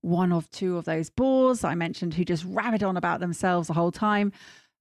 one 0.00 0.32
of 0.32 0.50
two 0.50 0.78
of 0.78 0.86
those 0.86 1.10
bores 1.10 1.64
I 1.64 1.74
mentioned 1.74 2.14
who 2.14 2.24
just 2.24 2.46
rabbit 2.46 2.82
on 2.82 2.96
about 2.96 3.20
themselves 3.20 3.68
the 3.68 3.74
whole 3.74 3.92
time. 3.92 4.32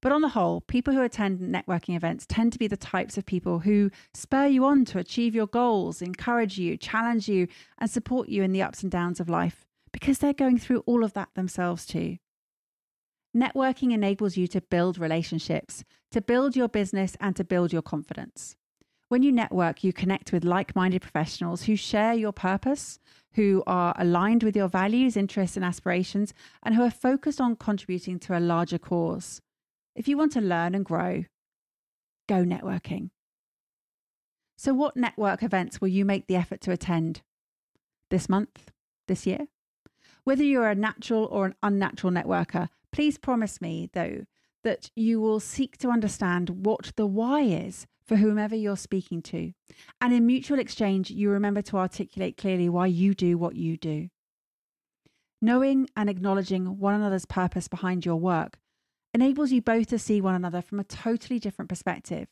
But 0.02 0.14
on 0.14 0.22
the 0.22 0.30
whole, 0.30 0.62
people 0.62 0.94
who 0.94 1.04
attend 1.04 1.42
networking 1.42 1.98
events 1.98 2.26
tend 2.26 2.54
to 2.54 2.60
be 2.60 2.68
the 2.68 2.78
types 2.78 3.18
of 3.18 3.26
people 3.26 3.60
who 3.60 3.92
spur 4.14 4.48
you 4.48 4.64
on 4.64 4.86
to 4.86 5.00
achieve 5.00 5.36
your 5.36 5.48
goals, 5.48 6.02
encourage 6.02 6.58
you, 6.58 6.78
challenge 6.78 7.28
you, 7.28 7.50
and 7.78 7.92
support 7.92 8.30
you 8.30 8.42
in 8.42 8.54
the 8.54 8.62
ups 8.62 8.84
and 8.84 8.92
downs 8.92 9.20
of 9.20 9.30
life 9.30 9.68
because 9.92 10.20
they're 10.20 10.32
going 10.32 10.58
through 10.58 10.80
all 10.86 11.04
of 11.04 11.12
that 11.12 11.28
themselves 11.36 11.86
too. 11.86 12.18
Networking 13.36 13.94
enables 13.94 14.36
you 14.36 14.46
to 14.48 14.60
build 14.60 14.98
relationships, 14.98 15.86
to 16.12 16.22
build 16.22 16.56
your 16.56 16.68
business, 16.68 17.16
and 17.22 17.36
to 17.38 17.44
build 17.44 17.72
your 17.72 17.82
confidence. 17.82 18.58
When 19.08 19.24
you 19.24 19.32
network, 19.32 19.84
you 19.84 19.94
connect 19.94 20.32
with 20.32 20.44
like 20.44 20.76
minded 20.76 21.02
professionals 21.02 21.64
who 21.64 21.76
share 21.76 22.14
your 22.14 22.34
purpose, 22.34 23.00
who 23.34 23.64
are 23.68 23.94
aligned 23.98 24.44
with 24.44 24.56
your 24.56 24.68
values, 24.68 25.16
interests, 25.16 25.56
and 25.56 25.66
aspirations, 25.66 26.34
and 26.64 26.76
who 26.76 26.84
are 26.84 26.92
focused 26.92 27.40
on 27.40 27.56
contributing 27.56 28.20
to 28.20 28.38
a 28.38 28.40
larger 28.40 28.78
cause. 28.78 29.42
If 29.96 30.08
you 30.08 30.18
want 30.18 30.34
to 30.34 30.42
learn 30.42 30.76
and 30.76 30.86
grow, 30.86 31.26
go 32.28 32.44
networking. 32.44 33.10
So, 34.58 34.74
what 34.74 34.96
network 34.96 35.44
events 35.44 35.82
will 35.82 35.90
you 35.90 36.06
make 36.06 36.28
the 36.28 36.36
effort 36.36 36.62
to 36.62 36.72
attend 36.72 37.22
this 38.10 38.30
month, 38.30 38.72
this 39.08 39.26
year? 39.26 39.48
Whether 40.24 40.44
you're 40.44 40.70
a 40.70 40.76
natural 40.76 41.26
or 41.26 41.46
an 41.46 41.56
unnatural 41.64 42.14
networker, 42.14 42.70
Please 42.92 43.18
promise 43.18 43.62
me, 43.62 43.90
though, 43.94 44.26
that 44.64 44.92
you 44.96 45.20
will 45.20 45.40
seek 45.40 45.78
to 45.78 45.90
understand 45.90 46.66
what 46.66 46.92
the 46.96 47.06
why 47.06 47.42
is 47.42 47.88
for 48.04 48.18
whomever 48.18 48.56
you're 48.56 48.78
speaking 48.78 49.22
to. 49.22 49.54
And 50.00 50.14
in 50.14 50.26
mutual 50.26 50.60
exchange, 50.60 51.10
you 51.10 51.30
remember 51.30 51.62
to 51.64 51.78
articulate 51.78 52.38
clearly 52.38 52.70
why 52.70 52.88
you 52.88 53.14
do 53.14 53.38
what 53.38 53.56
you 53.56 53.78
do. 53.78 54.10
Knowing 55.42 55.88
and 55.96 56.10
acknowledging 56.10 56.78
one 56.78 56.94
another's 56.94 57.26
purpose 57.26 57.68
behind 57.68 58.06
your 58.06 58.18
work 58.18 58.60
enables 59.14 59.52
you 59.52 59.62
both 59.62 59.88
to 59.88 59.98
see 59.98 60.22
one 60.22 60.36
another 60.36 60.62
from 60.62 60.80
a 60.80 60.84
totally 60.84 61.40
different 61.40 61.70
perspective. 61.70 62.28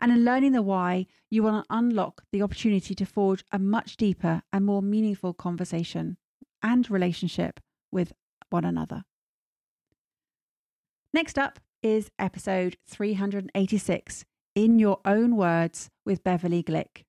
And 0.00 0.12
in 0.12 0.24
learning 0.24 0.52
the 0.52 0.62
why, 0.62 1.06
you 1.30 1.42
will 1.42 1.64
unlock 1.68 2.22
the 2.32 2.42
opportunity 2.42 2.94
to 2.94 3.04
forge 3.04 3.44
a 3.52 3.58
much 3.58 3.96
deeper 3.96 4.42
and 4.52 4.64
more 4.64 4.82
meaningful 4.82 5.34
conversation 5.34 6.16
and 6.62 6.90
relationship 6.90 7.60
with 7.92 8.12
one 8.50 8.64
another. 8.64 9.04
Next 11.14 11.38
up 11.38 11.60
is 11.80 12.10
episode 12.18 12.76
386 12.88 14.24
In 14.56 14.80
Your 14.80 14.98
Own 15.04 15.36
Words 15.36 15.88
with 16.04 16.24
Beverley 16.24 16.60
Glick. 16.60 17.04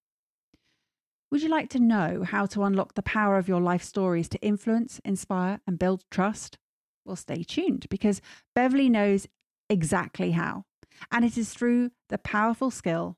Would 1.31 1.41
you 1.41 1.49
like 1.49 1.71
to 1.71 1.79
know 1.79 2.21
how 2.21 2.45
to 2.45 2.61
unlock 2.65 2.93
the 2.93 3.01
power 3.01 3.39
of 3.39 3.47
your 3.47 3.61
life 3.61 3.81
stories 3.81 4.29
to 4.29 4.41
influence, 4.43 5.01
inspire, 5.03 5.59
and 5.65 5.79
build 5.79 6.03
trust? 6.11 6.59
Well, 7.03 7.15
stay 7.15 7.41
tuned 7.41 7.87
because 7.89 8.21
Beverley 8.53 8.89
knows 8.89 9.25
exactly 9.71 10.33
how. 10.33 10.65
And 11.11 11.25
it 11.25 11.35
is 11.35 11.51
through 11.51 11.89
the 12.09 12.19
powerful 12.19 12.69
skill 12.69 13.17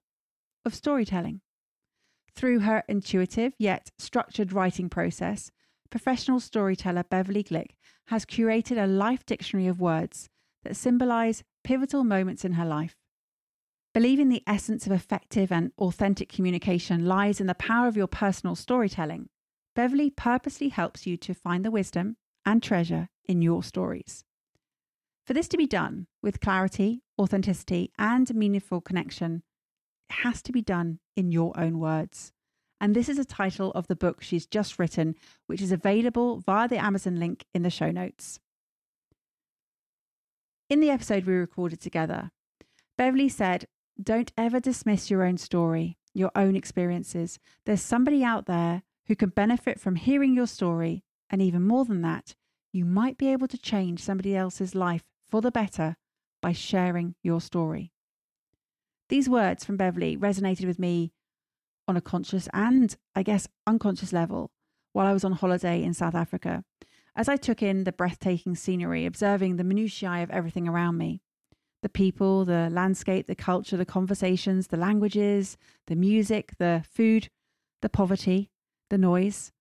of 0.64 0.74
storytelling. 0.74 1.42
Through 2.34 2.62
her 2.62 2.86
intuitive 2.88 3.52
yet 3.60 3.92
structured 4.00 4.54
writing 4.54 4.88
process, 4.88 5.52
professional 5.90 6.40
storyteller 6.40 7.04
Beverley 7.04 7.44
Glick 7.44 7.72
has 8.06 8.24
curated 8.24 8.82
a 8.82 8.88
life 8.88 9.26
dictionary 9.26 9.68
of 9.68 9.82
words 9.82 10.30
that 10.68 10.76
symbolize 10.76 11.44
pivotal 11.64 12.04
moments 12.04 12.44
in 12.44 12.54
her 12.54 12.66
life. 12.66 12.98
Believing 13.94 14.28
the 14.28 14.44
essence 14.46 14.86
of 14.86 14.92
effective 14.92 15.52
and 15.52 15.72
authentic 15.80 16.30
communication 16.30 17.06
lies 17.06 17.40
in 17.40 17.48
the 17.48 17.56
power 17.56 17.88
of 17.88 17.96
your 17.96 18.08
personal 18.08 18.56
storytelling, 18.56 19.30
Beverley 19.76 20.10
purposely 20.10 20.70
helps 20.70 21.08
you 21.08 21.16
to 21.18 21.34
find 21.34 21.64
the 21.64 21.72
wisdom 21.72 22.18
and 22.46 22.62
treasure 22.62 23.08
in 23.26 23.42
your 23.42 23.64
stories. 23.64 24.26
For 25.26 25.34
this 25.34 25.48
to 25.50 25.58
be 25.58 25.66
done 25.66 26.08
with 26.22 26.42
clarity, 26.42 27.02
authenticity, 27.20 27.92
and 27.98 28.34
meaningful 28.36 28.82
connection, 28.82 29.44
it 30.10 30.16
has 30.24 30.42
to 30.44 30.52
be 30.52 30.62
done 30.62 31.00
in 31.16 31.32
your 31.32 31.58
own 31.58 31.80
words. 31.80 32.34
And 32.82 32.96
this 32.96 33.10
is 33.10 33.18
a 33.18 33.26
title 33.26 33.72
of 33.72 33.88
the 33.88 33.96
book 33.96 34.22
she's 34.22 34.46
just 34.46 34.78
written, 34.78 35.16
which 35.48 35.62
is 35.62 35.72
available 35.72 36.40
via 36.40 36.68
the 36.68 36.78
Amazon 36.78 37.20
link 37.20 37.46
in 37.54 37.64
the 37.64 37.70
show 37.70 37.90
notes. 37.90 38.40
In 40.70 40.82
the 40.82 40.90
episode 40.90 41.26
we 41.26 41.34
recorded 41.34 41.80
together, 41.80 42.32
Beverley 42.98 43.30
said, 43.30 43.68
Don't 44.02 44.34
ever 44.38 44.60
dismiss 44.60 45.10
your 45.10 45.24
own 45.24 45.38
story, 45.38 45.98
your 46.14 46.30
own 46.36 46.58
experiences. 46.58 47.40
There's 47.66 47.82
somebody 47.82 48.22
out 48.22 48.48
there 48.48 48.84
who 49.06 49.16
can 49.16 49.30
benefit 49.30 49.80
from 49.80 49.96
hearing 49.96 50.36
your 50.36 50.48
story. 50.48 51.06
And 51.30 51.42
even 51.42 51.66
more 51.66 51.86
than 51.86 52.02
that, 52.02 52.36
you 52.74 52.84
might 52.84 53.18
be 53.18 53.32
able 53.32 53.48
to 53.48 53.58
change 53.58 54.02
somebody 54.02 54.36
else's 54.36 54.76
life 54.76 55.06
for 55.30 55.42
the 55.42 55.52
better 55.52 55.96
by 56.42 56.52
sharing 56.52 57.16
your 57.24 57.40
story. 57.40 57.94
These 59.08 59.30
words 59.30 59.64
from 59.64 59.78
Beverley 59.78 60.18
resonated 60.18 60.66
with 60.66 60.80
me 60.80 61.14
on 61.88 61.96
a 61.96 62.02
conscious 62.02 62.50
and, 62.54 62.94
I 63.16 63.24
guess, 63.24 63.48
unconscious 63.66 64.12
level 64.12 64.52
while 64.92 65.08
I 65.08 65.14
was 65.14 65.24
on 65.24 65.32
holiday 65.32 65.82
in 65.82 65.94
South 65.94 66.16
Africa. 66.16 66.66
As 67.18 67.28
I 67.28 67.36
took 67.36 67.62
in 67.62 67.84
the 67.84 67.92
breathtaking 67.92 68.56
scenery, 68.56 69.06
observing 69.06 69.58
the 69.58 69.66
minutiae 69.66 70.24
of 70.24 70.32
everything 70.32 70.68
around 70.68 70.98
me 70.98 71.22
the 71.84 71.90
people, 71.90 72.46
the 72.46 72.70
landscape, 72.72 73.28
the 73.28 73.36
culture, 73.36 73.78
the 73.78 73.86
conversations, 73.86 74.68
the 74.68 74.78
languages, 74.78 75.58
the 75.88 75.96
music, 75.96 76.54
the 76.58 76.84
food, 76.90 77.30
the 77.82 77.90
poverty, 77.90 78.50
the 78.90 78.98
noise 78.98 79.52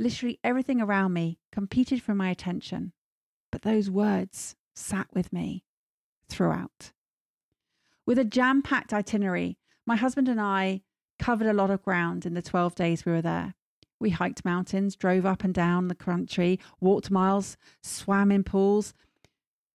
literally 0.00 0.40
everything 0.42 0.80
around 0.80 1.12
me 1.12 1.38
competed 1.52 2.02
for 2.02 2.14
my 2.14 2.30
attention. 2.30 2.92
But 3.52 3.62
those 3.62 3.90
words 3.90 4.56
sat 4.74 5.08
with 5.12 5.32
me 5.32 5.62
throughout. 6.28 6.92
With 8.06 8.18
a 8.18 8.24
jam 8.24 8.62
packed 8.62 8.94
itinerary, 8.94 9.58
my 9.86 9.96
husband 9.96 10.28
and 10.28 10.40
I 10.40 10.82
covered 11.18 11.46
a 11.46 11.52
lot 11.52 11.70
of 11.70 11.82
ground 11.82 12.24
in 12.24 12.34
the 12.34 12.42
12 12.42 12.74
days 12.74 13.04
we 13.04 13.12
were 13.12 13.22
there. 13.22 13.54
We 14.00 14.10
hiked 14.10 14.44
mountains, 14.44 14.96
drove 14.96 15.26
up 15.26 15.44
and 15.44 15.52
down 15.52 15.88
the 15.88 15.94
country, 15.94 16.58
walked 16.80 17.10
miles, 17.10 17.58
swam 17.82 18.32
in 18.32 18.42
pools, 18.42 18.94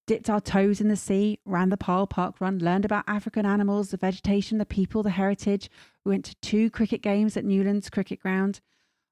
dipped 0.07 0.29
our 0.29 0.41
toes 0.41 0.81
in 0.81 0.87
the 0.87 0.95
sea, 0.95 1.39
ran 1.45 1.69
the 1.69 1.77
Paarl 1.77 2.07
Park 2.07 2.41
Run, 2.41 2.57
learned 2.59 2.85
about 2.85 3.05
African 3.07 3.45
animals, 3.45 3.89
the 3.91 3.97
vegetation, 3.97 4.57
the 4.57 4.65
people, 4.65 5.03
the 5.03 5.11
heritage. 5.11 5.69
We 6.03 6.11
went 6.11 6.25
to 6.25 6.35
two 6.41 6.69
cricket 6.71 7.01
games 7.01 7.37
at 7.37 7.45
Newlands 7.45 7.89
Cricket 7.89 8.19
Ground, 8.19 8.61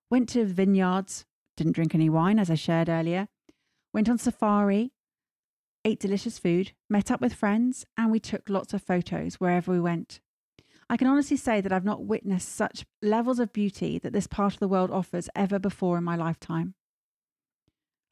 went 0.09 0.29
to 0.29 0.45
vineyards, 0.45 1.25
didn't 1.55 1.73
drink 1.73 1.93
any 1.93 2.09
wine, 2.09 2.39
as 2.39 2.49
I 2.49 2.55
shared 2.55 2.89
earlier, 2.89 3.27
went 3.93 4.09
on 4.09 4.17
safari, 4.17 4.93
ate 5.85 5.99
delicious 5.99 6.39
food, 6.39 6.71
met 6.89 7.11
up 7.11 7.21
with 7.21 7.33
friends, 7.33 7.85
and 7.97 8.11
we 8.11 8.19
took 8.19 8.49
lots 8.49 8.73
of 8.73 8.81
photos 8.81 9.35
wherever 9.35 9.71
we 9.71 9.79
went. 9.79 10.21
I 10.89 10.97
can 10.97 11.07
honestly 11.07 11.37
say 11.37 11.61
that 11.61 11.71
I've 11.71 11.85
not 11.85 12.03
witnessed 12.03 12.49
such 12.49 12.85
levels 13.01 13.39
of 13.39 13.53
beauty 13.53 13.99
that 13.99 14.13
this 14.13 14.27
part 14.27 14.53
of 14.53 14.59
the 14.59 14.67
world 14.67 14.91
offers 14.91 15.29
ever 15.35 15.59
before 15.59 15.97
in 15.97 16.03
my 16.03 16.15
lifetime. 16.15 16.75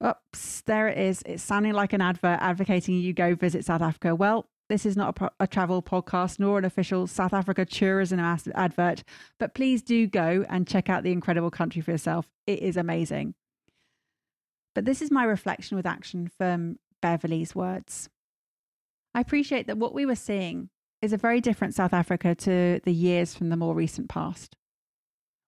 Oops, 0.03 0.61
there 0.61 0.87
it 0.87 0.97
is. 0.97 1.21
It's 1.25 1.43
sounding 1.43 1.73
like 1.73 1.93
an 1.93 2.01
advert 2.01 2.39
advocating 2.41 2.95
you 2.95 3.13
go 3.13 3.35
visit 3.35 3.65
South 3.65 3.81
Africa. 3.81 4.15
Well, 4.15 4.49
this 4.67 4.85
is 4.85 4.95
not 4.95 5.09
a, 5.09 5.13
pro- 5.13 5.29
a, 5.39 5.47
travel 5.47 5.83
podcast 5.83 6.39
nor 6.39 6.57
an 6.57 6.65
official 6.65 7.05
South 7.05 7.33
Africa 7.33 7.65
tourism 7.65 8.19
advert, 8.19 9.03
but 9.37 9.53
please 9.53 9.83
do 9.83 10.07
go 10.07 10.45
and 10.49 10.65
check 10.65 10.89
out 10.89 11.03
the 11.03 11.11
incredible 11.11 11.51
country 11.51 11.81
for 11.81 11.91
yourself. 11.91 12.29
It 12.47 12.59
is 12.59 12.77
amazing. 12.77 13.35
But 14.73 14.85
this 14.85 15.01
is 15.01 15.11
my 15.11 15.25
reflection 15.25 15.75
with 15.75 15.85
action 15.85 16.31
from 16.37 16.77
Beverley's 17.01 17.53
words. 17.53 18.09
I 19.13 19.19
appreciate 19.19 19.67
that 19.67 19.77
what 19.77 19.93
we 19.93 20.05
were 20.05 20.15
seeing 20.15 20.69
is 21.01 21.13
a 21.13 21.17
very 21.17 21.41
different 21.41 21.73
South 21.73 21.93
Africa 21.93 22.35
to 22.35 22.79
the 22.83 22.93
years 22.93 23.33
from 23.33 23.49
the 23.49 23.57
more 23.57 23.73
recent 23.73 24.07
past. 24.09 24.55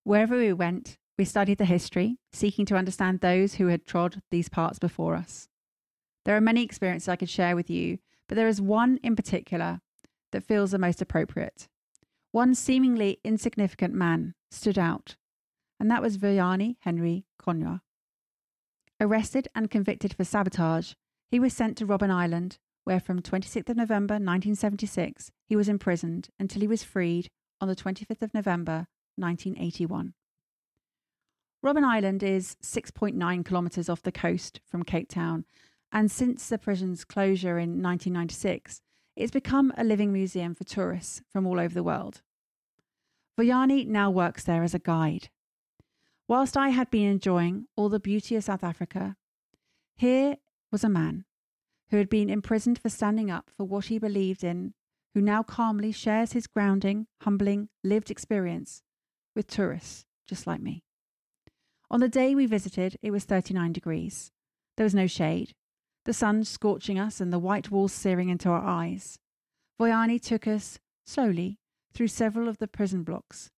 Wherever 0.04 0.38
we 0.38 0.52
went, 0.52 0.98
we 1.18 1.26
studied 1.26 1.60
the 1.60 1.66
history, 1.66 2.18
seeking 2.32 2.66
to 2.66 2.76
understand 2.76 3.20
those 3.20 3.56
who 3.56 3.68
had 3.68 3.86
trod 3.86 4.22
these 4.32 4.50
parts 4.50 4.80
before 4.80 5.16
us. 5.16 5.48
There 6.26 6.36
are 6.36 6.42
many 6.42 6.63
experiences 6.63 7.08
I 7.08 7.16
could 7.16 7.30
share 7.30 7.56
with 7.56 7.70
you, 7.70 8.00
but 8.28 8.36
there 8.36 8.48
is 8.48 8.62
one 8.62 9.00
in 9.04 9.16
particular 9.16 9.80
that 10.32 10.44
feels 10.44 10.72
the 10.72 10.80
most 10.80 11.02
appropriate. 11.02 11.68
One 12.32 12.56
seemingly 12.56 13.20
insignificant 13.24 13.94
man 13.94 14.34
stood 14.50 14.80
out, 14.80 15.18
and 15.80 15.92
that 15.92 16.02
was 16.02 16.18
Vuyani 16.18 16.78
Henry 16.80 17.26
Conyoa. 17.39 17.82
Arrested 19.00 19.48
and 19.54 19.70
convicted 19.70 20.16
for 20.16 20.24
sabotage, 20.24 20.94
he 21.30 21.39
was 21.39 21.54
sent 21.54 21.78
to 21.78 21.86
Robben 21.86 22.10
Island, 22.10 22.58
where 22.84 23.00
from 23.00 23.22
26th 23.22 23.69
of 23.69 23.78
November 23.78 24.15
1976 24.15 25.32
he 25.46 25.56
was 25.56 25.69
imprisoned 25.69 26.30
until 26.39 26.62
he 26.62 26.67
was 26.67 26.84
freed 26.84 27.30
on 27.62 27.67
the 27.67 27.76
25th 27.76 28.22
of 28.22 28.34
November 28.34 28.88
1981. 29.15 30.13
Robben 31.63 31.86
Island 31.86 32.24
is 32.24 32.58
6.9 32.62 33.46
kilometres 33.46 33.88
off 33.88 34.02
the 34.02 34.12
coast 34.12 34.60
from 34.65 34.84
Cape 34.84 35.08
Town, 35.08 35.46
and 35.93 36.12
since 36.12 36.50
the 36.50 36.58
prison's 36.58 37.06
closure 37.06 37.58
in 37.58 37.82
1996, 37.82 38.82
it's 39.15 39.32
become 39.32 39.72
a 39.78 39.84
living 39.84 40.12
museum 40.12 40.56
for 40.56 40.65
tourists 40.65 41.22
from 41.30 41.46
all 41.46 41.60
over 41.60 41.74
the 41.74 41.84
world. 41.84 42.22
Vuyani 43.39 43.88
now 43.88 44.12
works 44.12 44.43
there 44.43 44.63
as 44.63 44.74
a 44.74 44.80
guide. 44.80 45.30
Whilst 46.28 46.58
I 46.58 46.69
had 46.69 46.89
been 46.89 47.08
enjoying 47.08 47.67
all 47.76 47.89
the 47.89 48.00
beauty 48.00 48.36
of 48.36 48.43
South 48.43 48.63
Africa, 48.63 49.15
here 49.96 50.38
was 50.72 50.84
a 50.84 50.89
man 50.89 51.26
who 51.93 51.99
had 51.99 52.10
been 52.10 52.27
imprisoned 52.27 52.79
for 52.79 52.89
standing 52.89 53.29
up 53.29 53.51
for 53.56 53.65
what 53.65 53.86
he 53.86 53.99
believed 53.99 54.43
in, 54.43 54.73
who 55.13 55.21
now 55.21 55.43
calmly 55.43 55.91
shares 55.91 56.34
his 56.34 56.47
grounding, 56.47 57.06
humbling, 57.21 57.69
lived 57.84 58.10
experience 58.10 58.82
with 59.36 59.45
tourists 59.45 60.03
just 60.27 60.47
like 60.47 60.60
me. 60.60 60.84
On 61.91 61.99
the 61.99 62.10
day 62.10 62.34
we 62.34 62.47
visited, 62.47 62.97
it 63.03 63.12
was 63.12 63.25
39 63.25 63.73
degrees. 63.73 64.32
There 64.75 64.86
was 64.86 64.95
no 64.95 65.06
shade, 65.06 65.53
the 66.06 66.13
sun 66.13 66.43
scorching 66.45 66.97
us 66.97 67.21
and 67.21 67.32
the 67.32 67.38
white 67.38 67.69
walls 67.69 67.93
searing 67.93 68.29
into 68.29 68.49
our 68.49 68.65
eyes. 68.65 69.19
Vuyani 69.79 70.19
took 70.19 70.47
us 70.47 70.79
slowly 71.06 71.60
through 71.93 72.08
several 72.08 72.47
of 72.49 72.58
the 72.58 72.67
prison 72.67 73.03
blocks, 73.03 73.51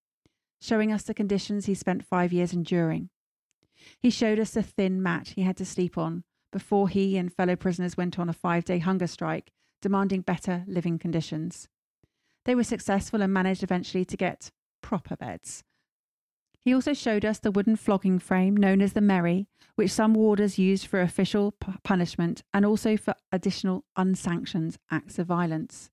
showing 0.59 0.91
us 0.91 1.03
the 1.03 1.13
conditions 1.13 1.67
he 1.67 1.73
spent 1.73 2.05
five 2.05 2.33
years 2.33 2.51
enduring. 2.51 3.11
He 3.97 4.09
showed 4.09 4.39
us 4.39 4.51
the 4.51 4.61
thin 4.61 5.01
mat 5.01 5.29
he 5.37 5.43
had 5.43 5.55
to 5.55 5.65
sleep 5.65 5.97
on 5.97 6.25
before 6.51 6.89
he 6.89 7.17
and 7.17 7.34
fellow 7.34 7.55
prisoners 7.55 7.97
went 7.97 8.17
on 8.19 8.29
a 8.29 8.34
five 8.34 8.65
day 8.65 8.79
hunger 8.79 9.08
strike, 9.08 9.51
demanding 9.81 10.21
better 10.21 10.63
living 10.67 10.99
conditions. 10.99 11.67
They 12.45 12.55
were 12.55 12.63
successful 12.63 13.21
and 13.21 13.34
managed 13.34 13.63
eventually 13.63 14.05
to 14.05 14.17
get 14.17 14.51
proper 14.81 15.15
beds. 15.15 15.63
He 16.65 16.73
also 16.73 16.93
showed 16.93 17.23
us 17.25 17.39
the 17.39 17.51
wooden 17.51 17.75
flogging 17.75 18.17
frame 18.17 18.58
known 18.58 18.81
as 18.81 18.93
the 18.93 19.01
Merry, 19.01 19.47
which 19.75 19.91
some 19.91 20.15
warders 20.15 20.58
used 20.58 20.88
for 20.88 20.99
official 20.99 21.51
p- 21.51 21.73
punishment 21.84 22.41
and 22.53 22.65
also 22.65 22.97
for 22.97 23.13
additional 23.31 23.86
unsanctioned 23.95 24.77
acts 24.89 25.19
of 25.19 25.27
violence. 25.27 25.91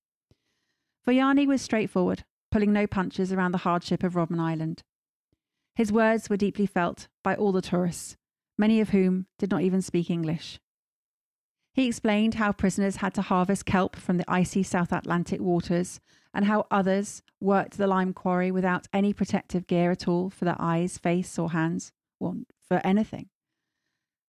Vuyani 1.06 1.46
was 1.46 1.60
straightforward, 1.60 2.24
pulling 2.50 2.72
no 2.72 2.86
punches 2.86 3.32
around 3.32 3.52
the 3.52 3.58
hardship 3.58 4.02
of 4.02 4.14
Robben 4.14 4.40
Island. 4.40 4.82
His 5.74 5.92
words 5.92 6.30
were 6.30 6.36
deeply 6.36 6.66
felt 6.66 7.08
by 7.22 7.34
all 7.34 7.52
the 7.52 7.60
tourists, 7.60 8.16
many 8.58 8.80
of 8.80 8.90
whom 8.90 9.26
did 9.38 9.50
not 9.50 9.62
even 9.62 9.82
speak 9.82 10.10
English. 10.10 10.60
He 11.74 11.86
explained 11.86 12.34
how 12.34 12.52
prisoners 12.52 12.96
had 12.96 13.14
to 13.14 13.22
harvest 13.22 13.64
kelp 13.64 13.96
from 13.96 14.18
the 14.18 14.30
icy 14.30 14.62
South 14.62 14.92
Atlantic 14.92 15.40
waters 15.40 16.00
and 16.34 16.44
how 16.44 16.66
others 16.70 17.22
worked 17.40 17.78
the 17.78 17.86
lime 17.86 18.12
quarry 18.12 18.50
without 18.50 18.86
any 18.92 19.12
protective 19.12 19.66
gear 19.66 19.90
at 19.90 20.06
all 20.06 20.30
for 20.30 20.44
their 20.44 20.56
eyes, 20.58 20.98
face, 20.98 21.38
or 21.38 21.52
hands, 21.52 21.92
well, 22.20 22.36
for 22.68 22.80
anything. 22.84 23.28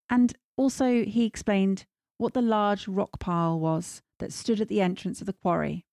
And 0.10 0.34
also, 0.56 1.04
he 1.04 1.26
explained 1.26 1.86
what 2.18 2.34
the 2.34 2.42
large 2.42 2.88
rock 2.88 3.20
pile 3.20 3.60
was 3.60 4.02
that 4.20 4.32
stood 4.32 4.62
at 4.62 4.70
the 4.70 4.82
entrance 4.82 5.20
of 5.20 5.28
the 5.28 5.34
quarry. 5.34 5.86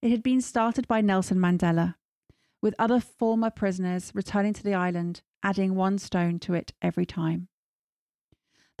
It 0.00 0.10
had 0.10 0.22
been 0.22 0.40
started 0.40 0.88
by 0.88 1.02
Nelson 1.02 1.38
Mandela, 1.38 1.96
with 2.62 2.74
other 2.78 3.00
former 3.00 3.50
prisoners 3.50 4.12
returning 4.14 4.54
to 4.54 4.62
the 4.62 4.74
island, 4.74 5.20
adding 5.42 5.74
one 5.74 5.98
stone 5.98 6.38
to 6.40 6.54
it 6.54 6.72
every 6.80 7.04
time. 7.04 7.48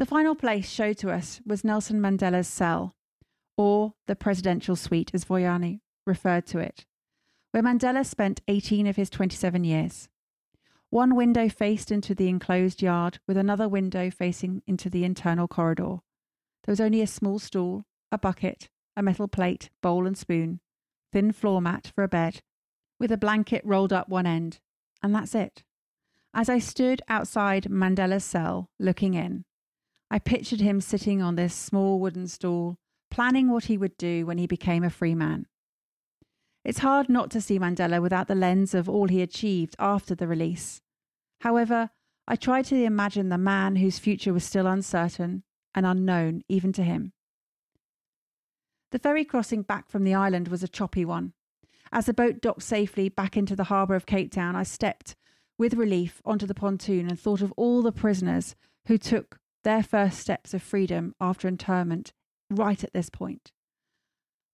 The 0.00 0.06
final 0.06 0.34
place 0.34 0.66
showed 0.66 0.96
to 1.00 1.10
us 1.10 1.42
was 1.44 1.62
Nelson 1.62 2.00
Mandela's 2.00 2.48
cell, 2.48 2.94
or 3.58 3.92
the 4.06 4.16
presidential 4.16 4.74
suite, 4.74 5.10
as 5.12 5.26
Vuyani 5.26 5.80
referred 6.06 6.46
to 6.46 6.58
it, 6.58 6.86
where 7.50 7.62
Mandela 7.62 8.06
spent 8.06 8.40
18 8.48 8.86
of 8.86 8.96
his 8.96 9.10
27 9.10 9.62
years. 9.62 10.08
One 10.88 11.14
window 11.14 11.50
faced 11.50 11.92
into 11.92 12.14
the 12.14 12.28
enclosed 12.28 12.80
yard, 12.80 13.18
with 13.28 13.36
another 13.36 13.68
window 13.68 14.10
facing 14.10 14.62
into 14.66 14.88
the 14.88 15.04
internal 15.04 15.46
corridor. 15.46 15.98
There 16.64 16.72
was 16.72 16.80
only 16.80 17.02
a 17.02 17.06
small 17.06 17.38
stool, 17.38 17.84
a 18.10 18.16
bucket, 18.16 18.70
a 18.96 19.02
metal 19.02 19.28
plate, 19.28 19.68
bowl, 19.82 20.06
and 20.06 20.16
spoon, 20.16 20.60
thin 21.12 21.30
floor 21.30 21.60
mat 21.60 21.92
for 21.94 22.04
a 22.04 22.08
bed, 22.08 22.40
with 22.98 23.12
a 23.12 23.18
blanket 23.18 23.60
rolled 23.66 23.92
up 23.92 24.08
one 24.08 24.26
end, 24.26 24.60
and 25.02 25.14
that's 25.14 25.34
it. 25.34 25.62
As 26.32 26.48
I 26.48 26.58
stood 26.58 27.02
outside 27.06 27.64
Mandela's 27.64 28.24
cell, 28.24 28.70
looking 28.78 29.12
in, 29.12 29.44
I 30.10 30.18
pictured 30.18 30.60
him 30.60 30.80
sitting 30.80 31.22
on 31.22 31.36
this 31.36 31.54
small 31.54 32.00
wooden 32.00 32.26
stool, 32.26 32.78
planning 33.10 33.48
what 33.48 33.64
he 33.64 33.78
would 33.78 33.96
do 33.96 34.26
when 34.26 34.38
he 34.38 34.46
became 34.46 34.82
a 34.82 34.90
free 34.90 35.14
man. 35.14 35.46
It's 36.64 36.80
hard 36.80 37.08
not 37.08 37.30
to 37.30 37.40
see 37.40 37.58
Mandela 37.58 38.02
without 38.02 38.28
the 38.28 38.34
lens 38.34 38.74
of 38.74 38.88
all 38.88 39.08
he 39.08 39.22
achieved 39.22 39.76
after 39.78 40.14
the 40.14 40.26
release. 40.26 40.82
However, 41.40 41.90
I 42.28 42.36
tried 42.36 42.66
to 42.66 42.84
imagine 42.84 43.28
the 43.28 43.38
man 43.38 43.76
whose 43.76 43.98
future 43.98 44.32
was 44.32 44.44
still 44.44 44.66
uncertain 44.66 45.42
and 45.74 45.86
unknown 45.86 46.42
even 46.48 46.72
to 46.74 46.82
him. 46.82 47.12
The 48.92 48.98
ferry 48.98 49.24
crossing 49.24 49.62
back 49.62 49.88
from 49.88 50.04
the 50.04 50.14
island 50.14 50.48
was 50.48 50.62
a 50.62 50.68
choppy 50.68 51.04
one. 51.04 51.32
As 51.92 52.06
the 52.06 52.14
boat 52.14 52.40
docked 52.40 52.62
safely 52.62 53.08
back 53.08 53.36
into 53.36 53.56
the 53.56 53.64
harbour 53.64 53.94
of 53.94 54.06
Cape 54.06 54.30
Town, 54.30 54.54
I 54.54 54.64
stepped 54.64 55.16
with 55.58 55.74
relief 55.74 56.20
onto 56.24 56.46
the 56.46 56.54
pontoon 56.54 57.08
and 57.08 57.18
thought 57.18 57.40
of 57.40 57.52
all 57.56 57.82
the 57.82 57.92
prisoners 57.92 58.54
who 58.86 58.96
took 58.96 59.39
their 59.64 59.82
first 59.82 60.18
steps 60.18 60.54
of 60.54 60.62
freedom 60.62 61.14
after 61.20 61.48
internment 61.48 62.12
right 62.50 62.82
at 62.82 62.92
this 62.92 63.10
point. 63.10 63.52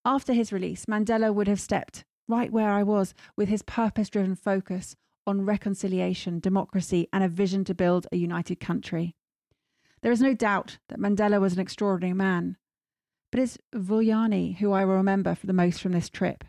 After 0.04 0.32
his 0.32 0.52
release, 0.52 0.86
Mandela 0.86 1.34
would 1.34 1.48
have 1.48 1.60
stepped 1.60 2.04
right 2.28 2.52
where 2.52 2.70
I 2.70 2.82
was 2.82 3.14
with 3.36 3.48
his 3.48 3.62
purpose 3.62 4.10
driven 4.10 4.36
focus 4.36 4.96
on 5.26 5.44
reconciliation, 5.44 6.38
democracy, 6.38 7.08
and 7.12 7.24
a 7.24 7.28
vision 7.28 7.64
to 7.64 7.74
build 7.74 8.06
a 8.12 8.16
united 8.16 8.60
country. 8.60 9.16
There 10.02 10.12
is 10.12 10.20
no 10.20 10.34
doubt 10.34 10.78
that 10.88 11.00
Mandela 11.00 11.40
was 11.40 11.54
an 11.54 11.60
extraordinary 11.60 12.14
man, 12.14 12.56
but 13.32 13.40
it's 13.40 13.58
Vuyani 13.74 14.58
who 14.58 14.72
I 14.72 14.84
will 14.84 14.94
remember 14.94 15.34
for 15.34 15.46
the 15.46 15.52
most 15.52 15.80
from 15.80 15.92
this 15.92 16.08
trip. 16.08 16.44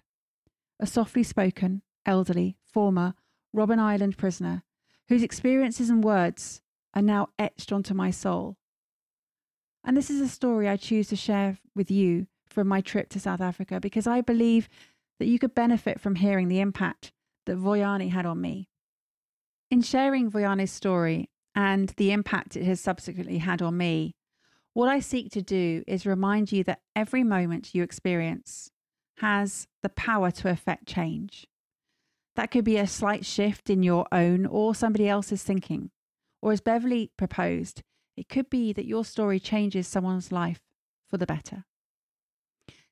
A 0.79 0.85
softly 0.85 1.23
spoken, 1.23 1.81
elderly, 2.05 2.57
former 2.63 3.15
Robben 3.55 3.79
Island 3.79 4.17
prisoner 4.17 4.63
whose 5.09 5.23
experiences 5.23 5.89
and 5.89 6.03
words 6.03 6.61
are 6.93 7.01
now 7.01 7.29
etched 7.37 7.71
onto 7.71 7.93
my 7.93 8.11
soul. 8.11 8.57
And 9.83 9.95
this 9.95 10.09
is 10.09 10.19
a 10.19 10.27
story 10.27 10.67
I 10.67 10.77
choose 10.77 11.07
to 11.09 11.15
share 11.15 11.57
with 11.75 11.89
you 11.89 12.27
from 12.49 12.67
my 12.67 12.81
trip 12.81 13.09
to 13.09 13.19
South 13.19 13.41
Africa 13.41 13.79
because 13.79 14.07
I 14.07 14.21
believe 14.21 14.67
that 15.19 15.27
you 15.27 15.39
could 15.39 15.55
benefit 15.55 15.99
from 15.99 16.15
hearing 16.15 16.47
the 16.47 16.59
impact 16.59 17.11
that 17.45 17.57
Vuyani 17.57 18.11
had 18.11 18.25
on 18.25 18.41
me. 18.41 18.67
In 19.69 19.81
sharing 19.81 20.31
Vuyani's 20.31 20.71
story 20.71 21.29
and 21.55 21.89
the 21.97 22.11
impact 22.11 22.55
it 22.55 22.65
has 22.65 22.79
subsequently 22.79 23.39
had 23.39 23.61
on 23.61 23.77
me, 23.77 24.15
what 24.73 24.89
I 24.89 24.99
seek 24.99 25.31
to 25.31 25.41
do 25.41 25.83
is 25.87 26.05
remind 26.05 26.51
you 26.51 26.63
that 26.65 26.81
every 26.95 27.23
moment 27.23 27.73
you 27.73 27.83
experience 27.83 28.69
has 29.17 29.67
the 29.81 29.89
power 29.89 30.29
to 30.31 30.49
affect 30.49 30.85
change. 30.85 31.47
That 32.35 32.51
could 32.51 32.63
be 32.63 32.77
a 32.77 32.85
slight 32.85 33.25
shift 33.25 33.69
in 33.69 33.81
your 33.81 34.05
own 34.11 34.45
or 34.45 34.75
somebody 34.75 35.09
else's 35.09 35.41
thinking. 35.41 35.89
Or 36.47 36.53
as 36.53 36.61
Beverley 36.61 37.11
proposed, 37.17 37.81
it 38.15 38.29
could 38.29 38.49
be 38.49 38.71
that 38.71 38.85
your 38.85 39.03
story 39.03 39.37
changes 39.37 39.85
someone's 39.85 40.31
life 40.31 40.61
for 41.09 41.17
the 41.17 41.25
better. 41.25 41.65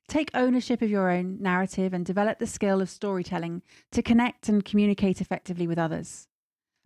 Take 0.06 0.30
ownership 0.34 0.82
of 0.82 0.90
your 0.90 1.10
own 1.10 1.38
narrative 1.40 1.94
and 1.94 2.04
develop 2.04 2.38
the 2.38 2.46
skill 2.46 2.82
of 2.82 2.90
storytelling 2.90 3.62
to 3.92 4.02
connect 4.02 4.50
and 4.50 4.62
communicate 4.62 5.22
effectively 5.22 5.66
with 5.66 5.78
others. 5.78 6.28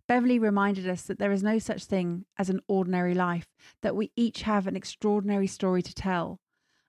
Beverley 0.07 0.39
reminded 0.39 0.87
us 0.87 1.01
that 1.01 1.19
there 1.19 1.33
is 1.33 1.43
no 1.43 1.59
such 1.59 1.83
thing 1.83 2.23
as 2.39 2.49
an 2.49 2.61
ordinary 2.69 3.15
life, 3.15 3.49
that 3.81 3.97
we 3.97 4.13
each 4.15 4.43
have 4.43 4.65
an 4.65 4.77
extraordinary 4.77 5.47
story 5.47 5.81
to 5.81 5.93
tell. 5.93 6.39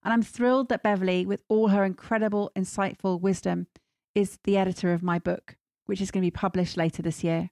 And 0.04 0.12
I'm 0.12 0.22
thrilled 0.22 0.68
that 0.68 0.84
Beverley, 0.84 1.26
with 1.26 1.42
all 1.48 1.70
her 1.70 1.84
incredible, 1.84 2.52
insightful 2.54 3.20
wisdom, 3.20 3.66
is 4.14 4.38
the 4.44 4.56
editor 4.56 4.92
of 4.92 5.02
my 5.02 5.18
book, 5.18 5.56
which 5.86 6.00
is 6.00 6.12
going 6.12 6.22
to 6.22 6.26
be 6.26 6.30
published 6.30 6.76
later 6.76 7.02
this 7.02 7.24
year. 7.24 7.50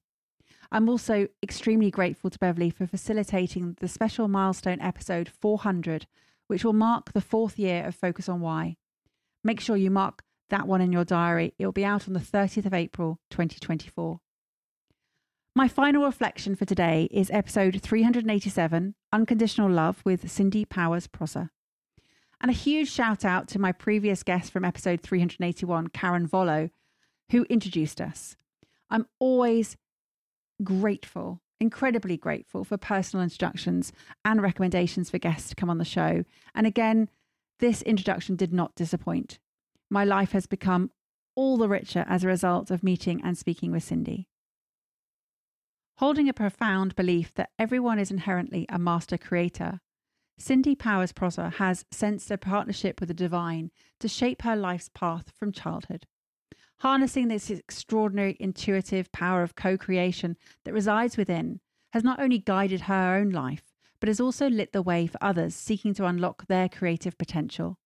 I'm 0.72 0.88
also 0.88 1.26
extremely 1.42 1.90
grateful 1.90 2.30
to 2.30 2.38
Beverley 2.38 2.70
for 2.70 2.86
facilitating 2.86 3.76
the 3.80 3.88
special 3.88 4.28
milestone 4.28 4.80
episode 4.80 5.28
400, 5.28 6.06
which 6.46 6.64
will 6.64 6.72
mark 6.72 7.12
the 7.12 7.20
fourth 7.20 7.58
year 7.58 7.84
of 7.84 7.96
Focus 7.96 8.28
on 8.28 8.40
Why. 8.40 8.76
Make 9.42 9.58
sure 9.58 9.76
you 9.76 9.90
mark 9.90 10.22
that 10.48 10.68
one 10.68 10.80
in 10.80 10.92
your 10.92 11.04
diary. 11.04 11.54
It 11.58 11.64
will 11.64 11.72
be 11.72 11.84
out 11.84 12.06
on 12.06 12.14
the 12.14 12.20
30th 12.20 12.66
of 12.66 12.74
April, 12.74 13.18
2024. 13.30 14.20
My 15.56 15.66
final 15.66 16.04
reflection 16.04 16.54
for 16.54 16.64
today 16.64 17.08
is 17.10 17.30
episode 17.32 17.82
387 17.82 18.94
Unconditional 19.12 19.70
Love 19.70 20.00
with 20.04 20.30
Cindy 20.30 20.64
Powers 20.64 21.08
Prosor. 21.08 21.50
And 22.40 22.48
a 22.48 22.54
huge 22.54 22.90
shout 22.90 23.24
out 23.24 23.48
to 23.48 23.58
my 23.58 23.72
previous 23.72 24.22
guest 24.22 24.52
from 24.52 24.64
episode 24.64 25.00
381, 25.00 25.88
Karen 25.88 26.28
Volo, 26.28 26.70
who 27.32 27.42
introduced 27.50 28.00
us. 28.00 28.36
I'm 28.88 29.06
always 29.18 29.76
grateful, 30.62 31.40
incredibly 31.60 32.16
grateful 32.16 32.64
for 32.64 32.76
personal 32.76 33.22
instructions 33.22 33.92
and 34.24 34.42
recommendations 34.42 35.10
for 35.10 35.18
guests 35.18 35.48
to 35.50 35.54
come 35.54 35.70
on 35.70 35.78
the 35.78 35.84
show. 35.84 36.24
And 36.54 36.66
again, 36.66 37.08
this 37.58 37.82
introduction 37.82 38.36
did 38.36 38.52
not 38.52 38.74
disappoint. 38.74 39.38
My 39.90 40.04
life 40.04 40.32
has 40.32 40.46
become 40.46 40.90
all 41.34 41.56
the 41.56 41.68
richer 41.68 42.04
as 42.08 42.24
a 42.24 42.28
result 42.28 42.70
of 42.70 42.82
meeting 42.82 43.20
and 43.22 43.36
speaking 43.36 43.72
with 43.72 43.84
Cindy. 43.84 44.28
Holding 45.98 46.28
a 46.28 46.34
profound 46.34 46.96
belief 46.96 47.34
that 47.34 47.50
everyone 47.58 47.98
is 47.98 48.10
inherently 48.10 48.66
a 48.68 48.78
master 48.78 49.18
creator, 49.18 49.80
Cindy 50.38 50.74
Powers 50.74 51.12
Prosor 51.12 51.52
has 51.54 51.84
sensed 51.90 52.30
a 52.30 52.38
partnership 52.38 52.98
with 52.98 53.08
the 53.08 53.14
divine 53.14 53.70
to 53.98 54.08
shape 54.08 54.40
her 54.42 54.56
life's 54.56 54.88
path 54.88 55.30
from 55.38 55.52
childhood. 55.52 56.06
Harnessing 56.80 57.28
this 57.28 57.50
extraordinary 57.50 58.36
intuitive 58.40 59.12
power 59.12 59.42
of 59.42 59.54
co 59.54 59.76
creation 59.76 60.36
that 60.64 60.72
resides 60.72 61.18
within 61.18 61.60
has 61.92 62.02
not 62.02 62.20
only 62.20 62.38
guided 62.38 62.82
her 62.82 63.16
own 63.16 63.30
life, 63.30 63.64
but 64.00 64.08
has 64.08 64.20
also 64.20 64.48
lit 64.48 64.72
the 64.72 64.80
way 64.80 65.06
for 65.06 65.18
others 65.20 65.54
seeking 65.54 65.92
to 65.92 66.06
unlock 66.06 66.46
their 66.46 66.70
creative 66.70 67.18
potential. 67.18 67.76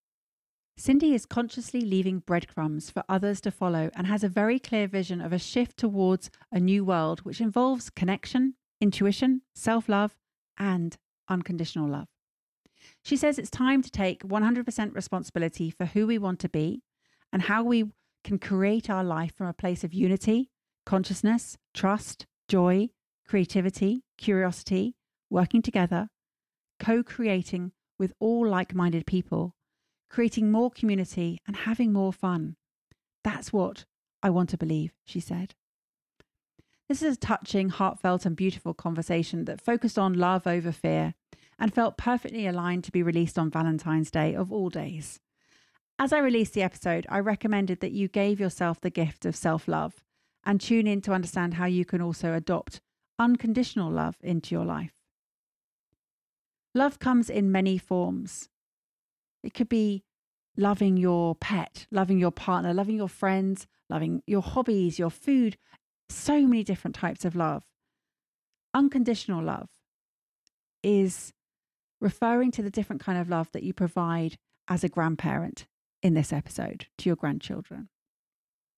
Cindy 0.77 1.13
is 1.13 1.27
consciously 1.27 1.81
leaving 1.81 2.21
breadcrumbs 2.21 2.91
for 2.91 3.03
others 3.09 3.41
to 3.41 3.51
follow 3.51 3.91
and 3.97 4.07
has 4.07 4.23
a 4.23 4.29
very 4.29 4.61
clear 4.61 4.87
vision 4.87 5.21
of 5.21 5.33
a 5.33 5.39
shift 5.39 5.77
towards 5.77 6.31
a 6.53 6.61
new 6.61 6.85
world 6.85 7.21
which 7.21 7.41
involves 7.41 7.91
connection, 7.91 8.55
intuition, 8.81 9.43
self 9.57 9.89
love, 9.89 10.15
and 10.57 10.99
unconditional 11.29 11.89
love. 11.89 12.07
She 13.03 13.17
says 13.17 13.41
it's 13.41 13.51
time 13.51 13.83
to 13.83 13.91
take 13.91 14.23
100% 14.23 14.95
responsibility 14.95 15.71
for 15.71 15.87
who 15.87 16.07
we 16.07 16.19
want 16.19 16.39
to 16.41 16.49
be 16.49 16.83
and 17.33 17.43
how 17.43 17.65
we 17.65 17.87
can 18.25 18.39
create 18.39 18.91
our 18.91 19.05
life 19.05 19.35
from 19.37 19.47
a 19.47 19.53
place 19.53 19.85
of 19.85 19.95
unity, 19.95 20.51
consciousness, 20.85 21.57
trust, 21.75 22.27
joy, 22.49 22.89
creativity, 23.29 24.03
curiosity, 24.19 24.97
working 25.31 25.63
together, 25.63 26.09
co 26.81 27.03
creating 27.03 27.73
with 27.99 28.13
all 28.19 28.47
like 28.47 28.75
minded 28.75 29.07
people, 29.07 29.55
creating 30.11 30.51
more 30.51 30.71
community, 30.71 31.39
and 31.47 31.57
having 31.57 31.93
more 31.93 32.13
fun. 32.13 32.57
That's 33.23 33.53
what 33.53 33.85
I 34.23 34.31
want 34.31 34.51
to 34.51 34.59
believe, 34.59 34.93
she 35.05 35.21
said. 35.21 35.55
This 36.89 37.03
is 37.03 37.17
a 37.17 37.21
touching, 37.21 37.71
heartfelt, 37.71 38.27
and 38.27 38.37
beautiful 38.37 38.75
conversation 38.75 39.47
that 39.47 39.61
focused 39.61 39.99
on 39.99 40.15
love 40.15 40.47
over 40.47 40.73
fear 40.73 41.15
and 41.59 41.73
felt 41.73 41.97
perfectly 41.97 42.47
aligned 42.47 42.85
to 42.85 42.93
be 42.93 43.03
released 43.03 43.39
on 43.39 43.51
Valentine's 43.51 44.11
Day 44.11 44.35
of 44.35 44.53
all 44.53 44.69
days. 44.69 45.21
As 45.99 46.13
I 46.13 46.19
released 46.19 46.55
the 46.55 46.63
episode, 46.63 47.07
I 47.09 47.21
recommended 47.21 47.81
that 47.81 47.93
you 47.93 48.09
gave 48.09 48.41
yourself 48.41 48.81
the 48.81 48.91
gift 48.91 49.25
of 49.25 49.37
self 49.37 49.69
love 49.69 50.03
and 50.45 50.61
tune 50.61 50.87
in 50.87 51.01
to 51.03 51.13
understand 51.13 51.55
how 51.55 51.67
you 51.67 51.85
can 51.85 52.03
also 52.03 52.35
adopt 52.35 52.81
unconditional 53.19 53.91
love 53.91 54.17
into 54.21 54.55
your 54.55 54.65
life. 54.65 54.95
Love 56.75 56.99
comes 56.99 57.31
in 57.31 57.53
many 57.53 57.79
forms. 57.79 58.49
It 59.45 59.55
could 59.55 59.69
be 59.69 60.03
loving 60.57 60.97
your 60.97 61.37
pet, 61.37 61.87
loving 61.93 62.19
your 62.19 62.33
partner, 62.33 62.75
loving 62.75 62.97
your 62.97 63.09
friends, 63.09 63.69
loving 63.89 64.23
your 64.27 64.43
hobbies, 64.43 64.99
your 64.99 65.11
food, 65.11 65.57
so 66.09 66.41
many 66.43 66.65
different 66.65 66.97
types 66.97 67.25
of 67.25 67.37
love. 67.37 67.65
Unconditional 68.75 69.45
love 69.45 69.71
is 70.83 71.33
referring 72.01 72.51
to 72.51 72.63
the 72.63 72.71
different 72.71 73.01
kind 73.01 73.19
of 73.19 73.29
love 73.29 73.49
that 73.53 73.63
you 73.63 73.73
provide 73.73 74.37
as 74.67 74.83
a 74.83 74.89
grandparent 74.89 75.67
in 76.05 76.14
this 76.14 76.33
episode 76.33 76.87
to 76.99 77.09
your 77.09 77.17
grandchildren. 77.17 77.88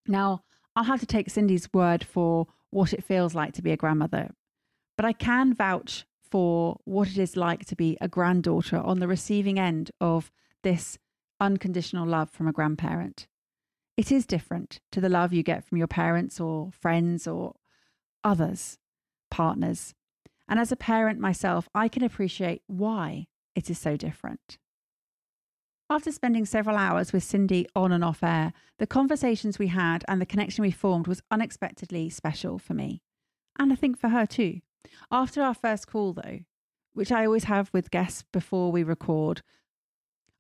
Now, 0.07 0.45
I'll 0.77 0.85
have 0.85 1.01
to 1.01 1.07
take 1.07 1.29
Cindy's 1.29 1.69
word 1.75 2.05
for 2.05 2.47
what 2.71 2.93
it 2.93 3.05
feels 3.05 3.35
like 3.35 3.53
to 3.55 3.63
be 3.63 3.73
a 3.73 3.77
grandmother, 3.77 4.31
but 4.97 5.05
I 5.05 5.13
can 5.13 5.53
vouch 5.53 6.07
for 6.31 6.79
what 6.85 7.09
it 7.09 7.19
is 7.19 7.37
like 7.37 7.67
to 7.67 7.77
be 7.77 7.99
a 8.01 8.09
granddaughter 8.09 8.79
on 8.79 9.01
the 9.01 9.09
receiving 9.09 9.59
end 9.59 9.91
of 10.01 10.31
this 10.63 10.99
unconditional 11.41 12.07
love 12.07 12.31
from 12.31 12.47
a 12.47 12.53
grandparent. 12.53 13.27
It 13.97 14.13
is 14.13 14.27
different 14.27 14.81
to 14.93 15.01
the 15.01 15.09
love 15.09 15.33
you 15.33 15.43
get 15.43 15.65
from 15.65 15.79
your 15.79 15.87
parents 15.87 16.39
or 16.39 16.71
friends 16.71 17.27
or 17.27 17.55
others, 18.23 18.79
partners. 19.31 19.95
And 20.49 20.61
as 20.61 20.71
a 20.71 20.77
parent 20.77 21.19
myself, 21.19 21.69
I 21.75 21.89
can 21.89 22.05
appreciate 22.05 22.63
why 22.67 23.27
it 23.55 23.69
is 23.69 23.79
so 23.79 23.97
different. 23.97 24.59
After 25.89 26.11
spending 26.11 26.47
several 26.47 26.77
hours 26.77 27.13
with 27.13 27.23
Cindy 27.23 27.69
on 27.77 27.93
and 27.93 28.03
off 28.03 28.23
air, 28.25 28.53
the 28.79 28.89
conversations 28.89 29.59
we 29.59 29.69
had 29.69 30.05
and 30.09 30.21
the 30.21 30.27
connection 30.27 30.63
we 30.63 30.73
formed 30.73 31.07
was 31.07 31.23
unexpectedly 31.31 32.11
special 32.11 32.59
for 32.59 32.75
me. 32.75 33.03
And 33.57 33.73
I 33.73 33.77
think 33.77 33.97
for 33.97 34.09
her 34.09 34.27
too. 34.27 34.61
After 35.13 35.43
our 35.43 35.55
first 35.55 35.87
call, 35.87 36.13
though, 36.13 36.41
which 36.93 37.13
I 37.13 37.25
always 37.25 37.45
have 37.45 37.71
with 37.73 37.93
guests 37.93 38.25
before 38.33 38.73
we 38.73 38.83
record, 38.83 39.43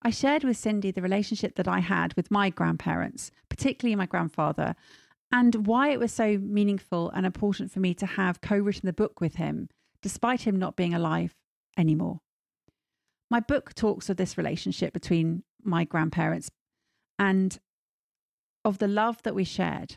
I 0.02 0.11
shared 0.11 0.42
with 0.42 0.56
Cindy 0.56 0.90
the 0.90 1.02
relationship 1.02 1.54
that 1.56 1.68
I 1.68 1.78
had 1.78 2.14
with 2.14 2.30
my 2.30 2.50
grandparents, 2.50 3.30
particularly 3.48 3.94
my 3.94 4.06
grandfather, 4.06 4.74
and 5.30 5.66
why 5.66 5.90
it 5.90 6.00
was 6.00 6.12
so 6.12 6.38
meaningful 6.38 7.11
and 7.11 7.24
important 7.24 7.70
for 7.70 7.78
me 7.78 7.94
to 7.94 8.06
have 8.06 8.40
co 8.40 8.56
written 8.56 8.87
the 8.87 8.92
book 8.92 9.20
with 9.20 9.37
him, 9.37 9.68
despite 10.02 10.42
him 10.42 10.56
not 10.56 10.76
being 10.76 10.94
alive 10.94 11.37
anymore. 11.76 12.20
My 13.31 13.41
book 13.41 13.75
talks 13.75 14.09
of 14.09 14.17
this 14.17 14.39
relationship 14.39 14.93
between 14.93 15.43
my 15.62 15.85
grandparents 15.85 16.51
and 17.19 17.59
of 18.65 18.79
the 18.79 18.89
love 18.89 19.23
that 19.23 19.35
we 19.35 19.45
shared. 19.45 19.97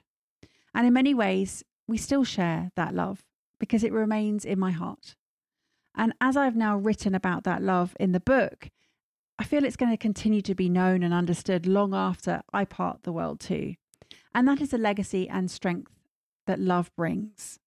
And 0.74 0.88
in 0.88 0.94
many 0.94 1.14
ways, 1.14 1.64
we 1.88 1.98
still 1.98 2.24
share 2.24 2.72
that 2.76 2.94
love 2.94 3.24
because 3.60 3.84
it 3.84 3.92
remains 3.92 4.46
in 4.46 4.60
my 4.60 4.72
heart. 4.72 5.16
And 5.96 6.14
as 6.22 6.38
I've 6.38 6.56
now 6.56 6.78
written 6.78 7.14
about 7.14 7.44
that 7.44 7.62
love 7.62 7.96
in 8.00 8.12
the 8.12 8.20
book, 8.20 8.70
I 9.38 9.44
feel 9.44 9.64
it's 9.64 9.76
going 9.76 9.92
to 9.92 9.98
continue 9.98 10.42
to 10.44 10.56
be 10.56 10.70
known 10.70 11.04
and 11.04 11.14
understood 11.14 11.66
long 11.66 11.94
after 11.94 12.42
I 12.54 12.66
part 12.66 13.04
the 13.04 13.12
world 13.12 13.40
too. 13.40 13.76
And 14.34 14.48
that 14.48 14.62
is 14.62 14.74
a 14.74 14.78
legacy 14.78 15.28
and 15.28 15.50
strength 15.50 15.92
that 16.46 16.60
love 16.60 16.92
brings. 16.96 17.60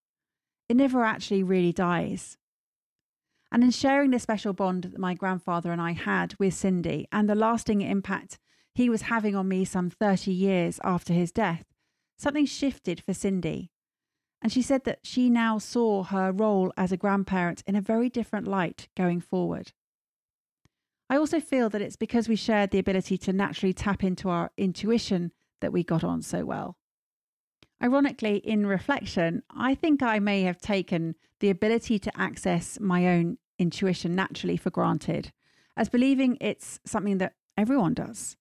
It 0.68 0.77
never 0.77 1.05
actually 1.05 1.42
really 1.42 1.72
dies. 1.72 2.37
And 3.52 3.62
in 3.62 3.70
sharing 3.70 4.10
the 4.10 4.18
special 4.18 4.54
bond 4.54 4.84
that 4.84 4.98
my 4.98 5.12
grandfather 5.12 5.72
and 5.72 5.80
I 5.80 5.92
had 5.92 6.34
with 6.38 6.54
Cindy 6.54 7.06
and 7.12 7.28
the 7.28 7.34
lasting 7.34 7.82
impact 7.82 8.38
he 8.74 8.88
was 8.88 9.02
having 9.02 9.36
on 9.36 9.46
me 9.46 9.66
some 9.66 9.90
30 9.90 10.32
years 10.32 10.80
after 10.82 11.12
his 11.12 11.30
death, 11.30 11.66
something 12.16 12.46
shifted 12.46 13.02
for 13.04 13.12
Cindy. 13.12 13.70
And 14.40 14.50
she 14.50 14.62
said 14.62 14.84
that 14.84 15.00
she 15.02 15.28
now 15.28 15.58
saw 15.58 16.02
her 16.04 16.32
role 16.32 16.72
as 16.78 16.92
a 16.92 16.96
grandparent 16.96 17.62
in 17.66 17.76
a 17.76 17.82
very 17.82 18.08
different 18.08 18.48
light 18.48 18.88
going 18.96 19.20
forward. 19.20 19.72
I 21.10 21.18
also 21.18 21.38
feel 21.38 21.68
that 21.68 21.83
it's 21.83 21.96
because 21.96 22.31
we 22.31 22.37
shared 22.37 22.70
the 22.70 22.79
ability 22.79 23.18
to 23.18 23.35
naturally 23.35 23.74
tap 23.74 24.02
into 24.02 24.31
our 24.31 24.50
intuition 24.56 25.31
that 25.60 25.74
we 25.74 25.85
got 25.85 26.02
on 26.02 26.22
so 26.22 26.46
well. 26.46 26.79
Ironically, 27.83 28.37
in 28.37 28.64
reflection, 28.64 29.42
I 29.50 29.74
think 29.74 30.02
I 30.02 30.20
may 30.20 30.42
have 30.42 30.58
taken 30.58 31.16
the 31.40 31.50
ability 31.50 31.98
to 31.98 32.18
access 32.18 32.81
my 32.81 33.08
own 33.08 33.38
intuition 33.63 34.15
naturally 34.15 34.56
for 34.56 34.71
granted, 34.71 35.33
as 35.77 35.88
believing 35.88 36.37
it's 36.40 36.81
something 36.85 37.19
that 37.19 37.35
everyone 37.56 37.94
does. 37.94 38.37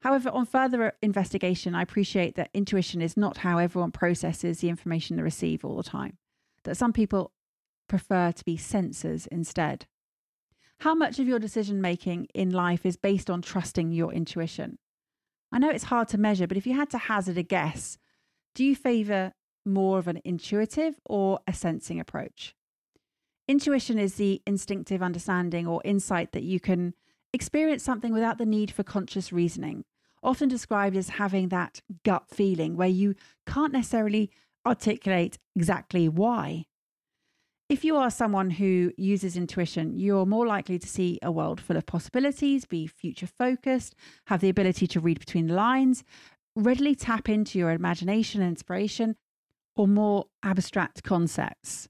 However, 0.00 0.30
on 0.30 0.46
further 0.46 0.92
investigation, 1.02 1.74
I 1.74 1.82
appreciate 1.82 2.36
that 2.36 2.50
intuition 2.54 3.02
is 3.02 3.16
not 3.16 3.38
how 3.38 3.58
everyone 3.58 3.90
processes 3.90 4.60
the 4.60 4.68
information 4.68 5.16
they 5.16 5.22
receive 5.22 5.64
all 5.64 5.76
the 5.76 5.82
time, 5.82 6.16
that 6.64 6.76
some 6.76 6.92
people 6.92 7.32
prefer 7.88 8.32
to 8.32 8.44
be 8.44 8.56
sensors 8.56 9.26
instead. 9.26 9.86
How 10.80 10.94
much 10.94 11.18
of 11.18 11.26
your 11.26 11.40
decision 11.40 11.80
making 11.80 12.28
in 12.32 12.50
life 12.50 12.86
is 12.86 12.96
based 12.96 13.28
on 13.28 13.42
trusting 13.42 13.90
your 13.90 14.12
intuition? 14.12 14.78
I 15.50 15.58
know 15.58 15.70
it's 15.70 15.84
hard 15.84 16.08
to 16.08 16.18
measure, 16.18 16.46
but 16.46 16.56
if 16.56 16.66
you 16.66 16.74
had 16.74 16.90
to 16.90 16.98
hazard 16.98 17.38
a 17.38 17.42
guess, 17.42 17.98
do 18.54 18.64
you 18.64 18.76
favour 18.76 19.32
more 19.68 19.98
of 19.98 20.08
an 20.08 20.20
intuitive 20.24 20.98
or 21.04 21.40
a 21.46 21.52
sensing 21.52 22.00
approach. 22.00 22.54
Intuition 23.48 23.98
is 23.98 24.16
the 24.16 24.42
instinctive 24.46 25.02
understanding 25.02 25.66
or 25.66 25.80
insight 25.82 26.32
that 26.32 26.42
you 26.42 26.60
can 26.60 26.92
experience 27.32 27.82
something 27.82 28.12
without 28.12 28.36
the 28.36 28.44
need 28.44 28.70
for 28.70 28.82
conscious 28.82 29.32
reasoning, 29.32 29.84
often 30.22 30.50
described 30.50 30.94
as 30.94 31.08
having 31.08 31.48
that 31.48 31.80
gut 32.04 32.28
feeling 32.28 32.76
where 32.76 32.88
you 32.88 33.14
can't 33.46 33.72
necessarily 33.72 34.30
articulate 34.66 35.38
exactly 35.56 36.10
why. 36.10 36.66
If 37.70 37.84
you 37.84 37.96
are 37.96 38.10
someone 38.10 38.50
who 38.50 38.92
uses 38.98 39.36
intuition, 39.36 39.98
you're 39.98 40.26
more 40.26 40.46
likely 40.46 40.78
to 40.78 40.86
see 40.86 41.18
a 41.22 41.32
world 41.32 41.58
full 41.58 41.76
of 41.76 41.86
possibilities, 41.86 42.66
be 42.66 42.86
future 42.86 43.26
focused, 43.26 43.94
have 44.26 44.40
the 44.40 44.48
ability 44.50 44.86
to 44.88 45.00
read 45.00 45.20
between 45.20 45.46
the 45.46 45.54
lines, 45.54 46.04
readily 46.54 46.94
tap 46.94 47.30
into 47.30 47.58
your 47.58 47.70
imagination 47.70 48.42
and 48.42 48.50
inspiration, 48.50 49.16
or 49.74 49.88
more 49.88 50.26
abstract 50.42 51.02
concepts. 51.02 51.88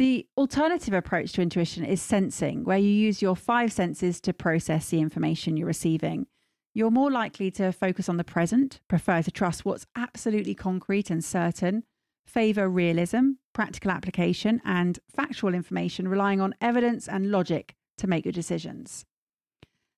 The 0.00 0.26
alternative 0.38 0.94
approach 0.94 1.32
to 1.32 1.42
intuition 1.42 1.84
is 1.84 2.00
sensing, 2.00 2.64
where 2.64 2.78
you 2.78 2.88
use 2.88 3.20
your 3.20 3.36
five 3.36 3.70
senses 3.70 4.18
to 4.22 4.32
process 4.32 4.88
the 4.88 4.98
information 4.98 5.58
you're 5.58 5.66
receiving. 5.66 6.26
You're 6.72 6.90
more 6.90 7.10
likely 7.10 7.50
to 7.50 7.70
focus 7.70 8.08
on 8.08 8.16
the 8.16 8.24
present, 8.24 8.80
prefer 8.88 9.20
to 9.20 9.30
trust 9.30 9.66
what's 9.66 9.84
absolutely 9.94 10.54
concrete 10.54 11.10
and 11.10 11.22
certain, 11.22 11.84
favour 12.24 12.66
realism, 12.66 13.32
practical 13.52 13.90
application, 13.90 14.62
and 14.64 14.98
factual 15.14 15.52
information, 15.52 16.08
relying 16.08 16.40
on 16.40 16.54
evidence 16.62 17.06
and 17.06 17.30
logic 17.30 17.74
to 17.98 18.06
make 18.06 18.24
your 18.24 18.32
decisions. 18.32 19.04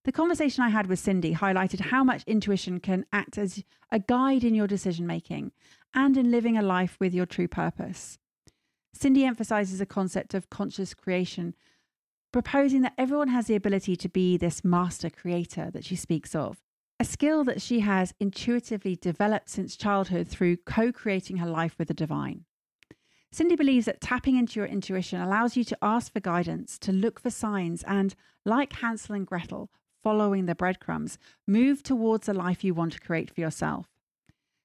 The 0.05 0.11
conversation 0.11 0.65
I 0.65 0.71
had 0.71 0.89
with 0.89 0.99
Cindy 0.99 1.37
highlighted 1.37 1.79
how 1.79 2.03
much 2.03 2.25
intuition 2.27 2.81
can 2.81 3.07
act 3.13 3.39
as 3.39 3.63
a 3.93 4.01
guide 4.01 4.43
in 4.43 4.57
your 4.57 4.67
decision 4.67 5.07
making 5.07 5.53
and 5.95 6.17
in 6.17 6.33
living 6.33 6.59
a 6.59 6.63
life 6.63 6.97
with 6.99 7.15
your 7.15 7.25
true 7.25 7.47
purpose. 7.47 8.19
Cindy 8.93 9.25
emphasizes 9.25 9.81
a 9.81 9.87
concept 9.87 10.35
of 10.35 10.51
conscious 10.51 10.95
creation, 10.95 11.55
proposing 12.33 12.83
that 12.83 12.95
everyone 12.97 13.29
has 13.29 13.47
the 13.47 13.55
ability 13.55 13.97
to 13.97 14.09
be 14.09 14.37
this 14.37 14.65
master 14.65 15.11
creator 15.11 15.71
that 15.71 15.85
she 15.85 15.97
speaks 15.97 16.35
of, 16.35 16.63
a 17.01 17.05
skill 17.05 17.45
that 17.45 17.61
she 17.61 17.81
has 17.81 18.15
intuitively 18.21 18.97
developed 18.97 19.49
since 19.49 19.77
childhood 19.77 20.29
through 20.29 20.57
co 20.59 20.93
creating 20.93 21.39
her 21.39 21.49
life 21.49 21.75
with 21.79 21.89
the 21.89 21.95
divine. 21.95 22.45
Cindy 23.33 23.57
believes 23.57 23.87
that 23.87 24.01
tapping 24.01 24.37
into 24.37 24.61
your 24.61 24.67
intuition 24.67 25.21
allows 25.21 25.57
you 25.57 25.65
to 25.65 25.79
ask 25.81 26.13
for 26.13 26.21
guidance, 26.21 26.79
to 26.79 26.93
look 26.93 27.19
for 27.19 27.31
signs, 27.31 27.83
and, 27.85 28.15
like 28.45 28.75
Hansel 28.75 29.15
and 29.15 29.27
Gretel, 29.27 29.71
following 30.03 30.45
the 30.45 30.55
breadcrumbs, 30.55 31.19
move 31.47 31.83
towards 31.83 32.27
the 32.27 32.35
life 32.35 32.63
you 32.63 32.75
want 32.75 32.93
to 32.93 33.01
create 33.01 33.31
for 33.31 33.41
yourself. 33.41 33.89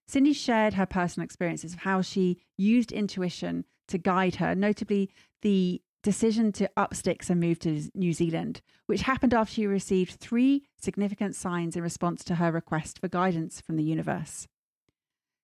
Cindy 0.08 0.34
shared 0.34 0.74
her 0.74 0.86
personal 0.86 1.24
experiences 1.24 1.74
of 1.74 1.80
how 1.80 2.02
she 2.02 2.42
used 2.58 2.92
intuition 2.92 3.66
to 3.88 3.98
guide 3.98 4.36
her, 4.36 4.56
notably 4.56 5.10
the 5.42 5.82
decision 6.04 6.52
to 6.54 6.70
up 6.78 6.96
sticks 6.96 7.30
and 7.30 7.40
move 7.40 7.60
to 7.60 7.90
New 7.94 8.14
Zealand, 8.14 8.62
which 8.86 9.02
happened 9.02 9.34
after 9.34 9.56
she 9.56 9.68
received 9.68 10.20
three 10.20 10.64
significant 10.80 11.36
signs 11.36 11.76
in 11.76 11.84
response 11.84 12.24
to 12.24 12.36
her 12.36 12.52
request 12.52 13.00
for 13.00 13.08
guidance 13.08 13.60
from 13.60 13.76
the 13.76 13.84
universe. 13.84 14.48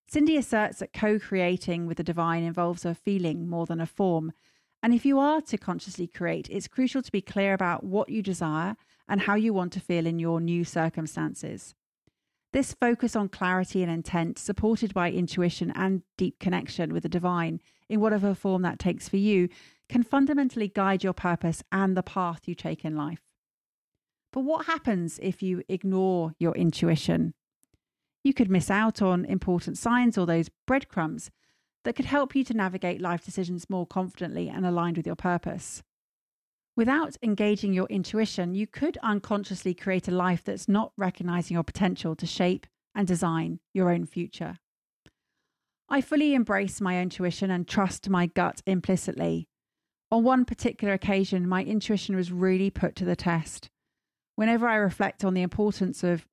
Cindy 0.08 0.38
asserts 0.38 0.80
that 0.80 0.94
co 0.94 1.18
creating 1.20 1.88
with 1.88 1.98
the 1.98 2.04
divine 2.04 2.44
involves 2.44 2.86
a 2.86 2.94
feeling 2.94 3.50
more 3.50 3.66
than 3.66 3.82
a 3.82 3.86
form. 3.86 4.32
And 4.82 4.94
if 4.94 5.06
you 5.06 5.18
are 5.18 5.42
to 5.42 5.58
consciously 5.58 6.08
create, 6.08 6.50
it's 6.50 6.68
crucial 6.68 7.02
to 7.02 7.12
be 7.12 7.22
clear 7.22 7.54
about 7.54 7.84
what 7.84 8.10
you 8.10 8.22
desire 8.22 8.76
and 9.08 9.22
how 9.22 9.36
you 9.36 9.54
want 9.54 9.74
to 9.74 9.80
feel 9.80 10.06
in 10.06 10.20
your 10.20 10.40
new 10.40 10.64
circumstances. 10.64 11.74
This 12.52 12.74
focus 12.74 13.16
on 13.16 13.30
clarity 13.30 13.82
and 13.82 13.92
intent, 13.92 14.38
supported 14.38 14.94
by 14.94 15.10
intuition 15.10 15.72
and 15.72 16.04
deep 16.18 16.38
connection 16.40 16.94
with 16.94 17.04
the 17.04 17.10
divine, 17.10 17.60
in 17.90 18.00
whatever 18.00 18.34
form 18.34 18.62
that 18.64 18.80
takes 18.80 19.10
for 19.10 19.18
you, 19.18 19.50
can 19.90 20.04
fundamentally 20.04 20.68
guide 20.68 21.04
your 21.04 21.14
purpose 21.14 21.64
and 21.72 21.96
the 21.96 22.04
path 22.04 22.48
you 22.48 22.56
take 22.56 22.84
in 22.84 22.96
life. 22.96 23.22
But 24.32 24.42
what 24.42 24.66
happens 24.66 25.20
if 25.22 25.44
you 25.44 25.64
ignore 25.70 26.34
your 26.40 26.56
intuition? 26.56 27.34
You 28.24 28.34
could 28.34 28.50
miss 28.50 28.72
out 28.72 29.02
on 29.02 29.26
important 29.26 29.78
signs 29.78 30.18
or 30.18 30.26
those 30.26 30.50
breadcrumbs 30.66 31.30
that 31.84 31.96
could 31.96 32.06
help 32.06 32.36
you 32.36 32.44
to 32.46 32.54
navigate 32.54 33.02
life 33.02 33.24
decisions 33.24 33.70
more 33.70 33.86
confidently 33.86 34.50
and 34.50 34.66
aligned 34.66 34.98
with 34.98 35.06
your 35.06 35.16
purpose. 35.16 35.84
Without 36.76 37.16
engaging 37.22 37.74
your 37.74 37.86
intuition, 37.88 38.56
you 38.56 38.66
could 38.66 38.98
unconsciously 39.04 39.76
create 39.76 40.08
a 40.08 40.12
life 40.12 40.44
that's 40.44 40.68
not 40.68 40.94
recognizing 40.98 41.54
your 41.54 41.64
potential 41.64 42.16
to 42.16 42.26
shape 42.26 42.66
and 42.96 43.08
design 43.08 43.60
your 43.74 43.92
own 43.92 44.06
future. 44.06 44.58
I 45.90 46.02
fully 46.02 46.34
embrace 46.34 46.82
my 46.82 47.02
intuition 47.02 47.52
and 47.52 47.68
trust 47.68 48.10
my 48.10 48.28
gut 48.28 48.62
implicitly. 48.66 49.48
On 50.12 50.24
one 50.24 50.46
particular 50.46 50.94
occasion, 50.94 51.48
my 51.48 51.64
intuition 51.64 52.16
was 52.16 52.32
really 52.32 52.70
put 52.70 52.96
to 52.98 53.06
the 53.06 53.16
test. 53.16 53.70
Whenever 54.36 54.68
I 54.68 54.76
reflect 54.76 55.24
on 55.24 55.34
the 55.34 55.42
importance 55.42 56.04
of 56.04 56.28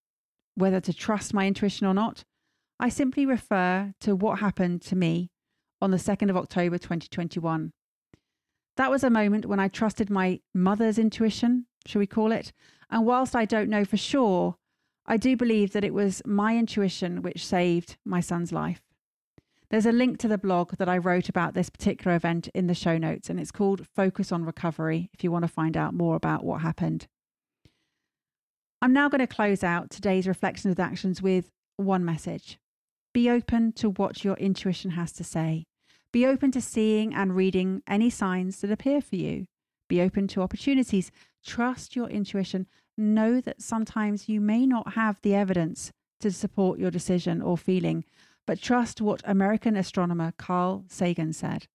whether 0.54 0.80
to 0.80 0.92
trust 0.92 1.34
my 1.34 1.46
intuition 1.46 1.86
or 1.86 1.94
not, 1.94 2.24
I 2.78 2.88
simply 2.88 3.26
refer 3.26 3.92
to 4.00 4.16
what 4.16 4.40
happened 4.40 4.82
to 4.82 4.96
me 4.96 5.30
on 5.82 5.90
the 5.90 5.96
2nd 5.96 6.30
of 6.30 6.36
October 6.36 6.78
2021. 6.78 7.72
That 8.76 8.90
was 8.90 9.04
a 9.04 9.10
moment 9.10 9.46
when 9.46 9.60
I 9.60 9.68
trusted 9.68 10.10
my 10.10 10.40
mother's 10.54 10.98
intuition, 10.98 11.66
shall 11.86 11.98
we 11.98 12.06
call 12.06 12.32
it? 12.32 12.52
And 12.90 13.04
whilst 13.04 13.36
I 13.36 13.44
don't 13.44 13.68
know 13.68 13.84
for 13.84 13.96
sure, 13.96 14.56
I 15.06 15.16
do 15.16 15.36
believe 15.36 15.72
that 15.72 15.84
it 15.84 15.94
was 15.94 16.22
my 16.24 16.56
intuition 16.56 17.22
which 17.22 17.44
saved 17.44 17.96
my 18.04 18.20
son's 18.20 18.52
life. 18.52 18.80
There's 19.70 19.86
a 19.86 19.92
link 19.92 20.18
to 20.18 20.28
the 20.28 20.36
blog 20.36 20.76
that 20.78 20.88
I 20.88 20.98
wrote 20.98 21.28
about 21.28 21.54
this 21.54 21.70
particular 21.70 22.16
event 22.16 22.48
in 22.48 22.66
the 22.66 22.74
show 22.74 22.98
notes, 22.98 23.30
and 23.30 23.38
it's 23.38 23.52
called 23.52 23.86
Focus 23.94 24.32
on 24.32 24.44
Recovery 24.44 25.08
if 25.14 25.22
you 25.22 25.30
want 25.30 25.44
to 25.44 25.48
find 25.48 25.76
out 25.76 25.94
more 25.94 26.16
about 26.16 26.44
what 26.44 26.60
happened. 26.60 27.06
I'm 28.82 28.92
now 28.92 29.08
going 29.08 29.20
to 29.20 29.28
close 29.28 29.62
out 29.62 29.90
today's 29.90 30.26
Reflections 30.26 30.72
with 30.72 30.80
Actions 30.80 31.22
with 31.22 31.52
one 31.76 32.04
message 32.04 32.58
Be 33.14 33.30
open 33.30 33.72
to 33.74 33.90
what 33.90 34.24
your 34.24 34.34
intuition 34.38 34.92
has 34.92 35.12
to 35.12 35.22
say. 35.22 35.66
Be 36.12 36.26
open 36.26 36.50
to 36.50 36.60
seeing 36.60 37.14
and 37.14 37.36
reading 37.36 37.84
any 37.86 38.10
signs 38.10 38.60
that 38.62 38.72
appear 38.72 39.00
for 39.00 39.14
you. 39.14 39.46
Be 39.88 40.00
open 40.00 40.26
to 40.28 40.42
opportunities. 40.42 41.12
Trust 41.46 41.94
your 41.94 42.08
intuition. 42.08 42.66
Know 42.98 43.40
that 43.40 43.62
sometimes 43.62 44.28
you 44.28 44.40
may 44.40 44.66
not 44.66 44.94
have 44.94 45.20
the 45.22 45.36
evidence 45.36 45.92
to 46.20 46.32
support 46.32 46.80
your 46.80 46.90
decision 46.90 47.40
or 47.40 47.56
feeling, 47.56 48.04
but 48.50 48.60
trust 48.60 49.00
what 49.00 49.22
American 49.24 49.76
astronomer 49.76 50.32
Carl 50.36 50.84
Sagan 50.88 51.32
said 51.32 51.68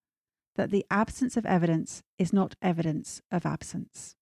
that 0.55 0.71
the 0.71 0.85
absence 0.91 1.37
of 1.37 1.45
evidence 1.45 2.03
is 2.19 2.33
not 2.33 2.57
evidence 2.61 3.21
of 3.31 3.45
absence. 3.45 4.17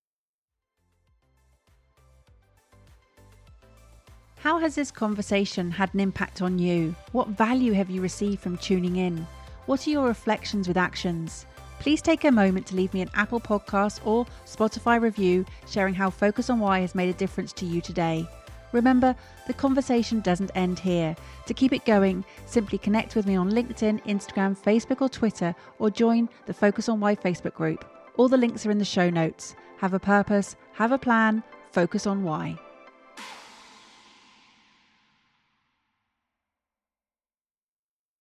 How 4.35 4.59
has 4.59 4.75
this 4.75 4.91
conversation 4.91 5.71
had 5.71 5.91
an 5.95 5.99
impact 5.99 6.43
on 6.43 6.59
you? 6.59 6.95
What 7.11 7.29
value 7.29 7.73
have 7.73 7.89
you 7.89 8.01
received 8.01 8.41
from 8.41 8.57
tuning 8.57 8.97
in? 8.97 9.25
What 9.65 9.87
are 9.87 9.89
your 9.89 10.05
reflections 10.05 10.67
with 10.67 10.77
actions? 10.77 11.47
Please 11.79 12.03
take 12.03 12.23
a 12.23 12.31
moment 12.31 12.67
to 12.67 12.75
leave 12.75 12.93
me 12.93 13.01
an 13.01 13.09
Apple 13.15 13.39
Podcast 13.39 14.05
or 14.05 14.27
Spotify 14.45 15.01
review 15.01 15.43
sharing 15.67 15.95
how 15.95 16.11
Focus 16.11 16.51
on 16.51 16.59
Why 16.59 16.81
has 16.81 16.93
made 16.93 17.09
a 17.09 17.17
difference 17.17 17.51
to 17.53 17.65
you 17.65 17.81
today. 17.81 18.27
Remember, 18.73 19.15
the 19.47 19.53
conversation 19.53 20.19
doesn't 20.19 20.51
end 20.55 20.79
here. 20.79 21.15
To 21.45 21.53
keep 21.53 21.71
it 21.71 21.85
going, 21.85 22.25
simply 22.45 22.77
connect 22.77 23.15
with 23.15 23.25
me 23.25 23.35
on 23.37 23.51
LinkedIn, 23.51 24.03
Instagram, 24.05 24.57
Facebook, 24.57 25.01
or 25.01 25.07
Twitter, 25.07 25.55
or 25.79 25.89
join 25.89 26.27
the 26.45 26.53
Focus 26.53 26.89
on 26.89 26.99
Why 26.99 27.15
Facebook 27.15 27.53
group. 27.53 27.85
All 28.17 28.27
the 28.27 28.37
links 28.37 28.65
are 28.65 28.71
in 28.71 28.79
the 28.79 28.85
show 28.85 29.09
notes. 29.09 29.55
Have 29.77 29.93
a 29.93 29.99
purpose, 29.99 30.55
have 30.73 30.91
a 30.91 30.97
plan, 30.97 31.43
focus 31.71 32.05
on 32.05 32.23
why. 32.23 32.59